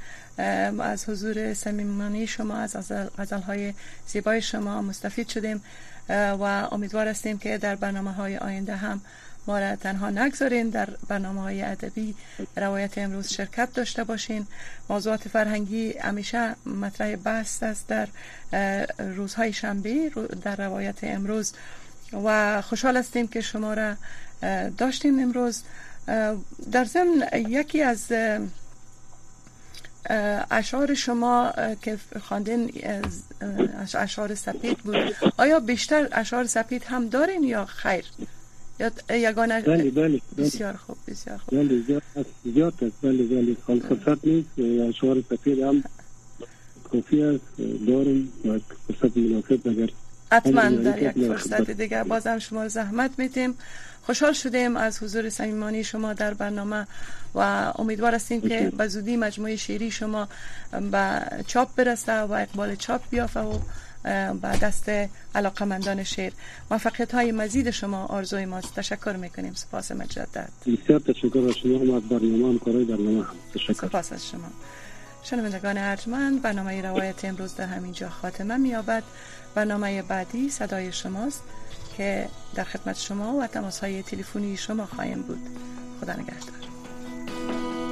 از 0.80 1.10
حضور 1.10 1.54
صمیمانه 1.54 2.26
شما 2.26 2.56
از 2.56 2.92
غزل 3.18 3.42
های 3.42 3.74
زیبای 4.08 4.42
شما 4.42 4.82
مستفید 4.82 5.28
شدیم. 5.28 5.62
و 6.10 6.44
امیدوار 6.72 7.08
هستیم 7.08 7.38
که 7.38 7.58
در 7.58 7.76
برنامه 7.76 8.14
های 8.14 8.38
آینده 8.38 8.76
هم 8.76 9.02
ما 9.48 9.60
را 9.60 9.76
تنها 9.76 10.10
نگذارین. 10.10 10.70
در 10.70 10.90
برنامه 11.08 11.42
های 11.42 11.62
ادبی 11.62 12.16
روایت 12.56 12.98
امروز 12.98 13.28
شرکت 13.34 13.74
داشته 13.74 14.04
باشین. 14.04 14.48
موضوعات 14.90 15.28
فرهنگی 15.28 15.94
همیشه 15.94 16.56
مطرح 16.66 17.16
بحث 17.16 17.64
است 17.64 17.88
در 17.88 18.08
روزهای 19.00 19.54
شنبه 19.54 20.12
در 20.44 20.56
روایت 20.56 21.04
امروز. 21.04 21.54
و 22.26 22.62
خوشحال 22.62 22.98
هستیم 22.98 23.28
که 23.28 23.42
شما 23.42 23.74
را 23.74 23.96
داشتیم 24.78 25.20
امروز. 25.20 25.64
در 26.72 26.86
ضمن 26.86 27.24
یکی 27.34 27.82
از 27.82 28.12
اشعار 30.52 30.94
شما 30.94 31.54
که 31.82 31.98
خواندین 32.22 32.72
اشعار 33.94 34.36
سپید 34.36 34.78
بود. 34.78 35.16
آیا 35.38 35.60
بیشتر 35.60 36.10
اشعار 36.12 36.46
سپید 36.46 36.84
هم 36.84 37.10
دارین 37.10 37.44
یا 37.44 37.66
خیر؟ 37.66 38.06
یا 38.80 39.18
یگانه 39.18 39.62
بله 39.62 39.92
بله 39.92 40.22
بسیار 40.38 40.74
خوب 40.74 40.98
بسیار 41.08 41.38
خوب. 41.38 41.60
بله 41.60 41.84
زیاد 42.44 42.74
است 42.82 42.96
بله 43.02 43.24
بله 43.24 43.56
خالصت 43.68 44.26
نیست. 44.26 44.60
اشعار 44.90 45.24
سپید 45.30 45.60
هم 45.60 45.84
کافی 46.92 47.24
است. 47.24 47.46
دارم 47.88 48.28
و 48.46 48.60
فرصت 48.88 49.18
مناسب 49.18 49.68
اگر 49.68 49.90
حتما 50.34 50.70
در 50.70 51.02
یک 51.02 51.28
فرصت 51.28 51.72
دیگه 51.72 52.04
بازم 52.04 52.40
شما 52.40 52.68
زحمت 52.68 53.12
میتیم 53.18 53.58
خوشحال 54.06 54.34
شدیم 54.34 54.78
از 54.78 55.04
حضور 55.04 55.30
صمیمانی 55.30 55.84
شما 55.84 56.14
در 56.14 56.34
برنامه 56.34 56.88
و 57.36 57.40
امیدوار 57.80 58.16
هستیم 58.16 58.42
که 58.42 58.72
به 58.78 58.88
زودی 58.88 59.18
مجموعه 59.18 59.56
شیری 59.56 59.92
شما 59.92 60.28
به 60.92 61.22
چاپ 61.48 61.76
برسه 61.76 62.20
و 62.20 62.32
اقبال 62.32 62.76
چاپ 62.76 63.02
بیافه 63.10 63.40
و 63.40 63.60
به 64.34 64.58
دست 64.62 64.92
علاقمندان 65.36 66.04
شعر. 66.04 66.32
موفقیت 66.72 67.14
های 67.14 67.32
مزید 67.32 67.72
شما 67.72 68.06
آرزوی 68.06 68.46
ماست. 68.46 68.76
تشکر 68.76 69.16
می‌کنیم. 69.16 69.54
سپاس 69.54 69.92
مجدد. 69.92 70.50
بسیار 70.68 71.00
تشکر 71.00 71.46
از 71.50 71.56
شما. 71.58 71.80
هم 71.80 71.92
از 71.92 72.04
برنامه 72.04 72.48
هم 72.48 72.60
کارای 72.60 72.84
برنامه 72.84 73.24
هم. 73.24 73.36
تشکر. 73.54 73.74
سپاس 73.74 74.14
از 74.14 74.30
شما. 74.30 74.52
شنوندگان 75.24 75.78
ارجمند 75.78 76.42
برنامه 76.42 76.82
روایت 76.82 77.26
امروز 77.26 77.56
در 77.56 77.66
همینجا 77.66 78.10
خاتمه 78.10 78.58
میابد 78.58 79.04
برنامه 79.56 80.02
بعدی 80.02 80.50
صدای 80.50 80.92
شماست 80.92 81.44
که 81.98 82.30
در 82.56 82.64
خدمت 82.64 83.00
شما 83.00 83.34
و 83.34 83.48
تماس 83.48 83.80
های 83.80 84.04
تلفنی 84.04 84.58
شما 84.58 84.86
خواهیم 84.86 85.22
بود. 85.22 85.40
خدا 86.02 86.14
نگهدار. 86.14 87.83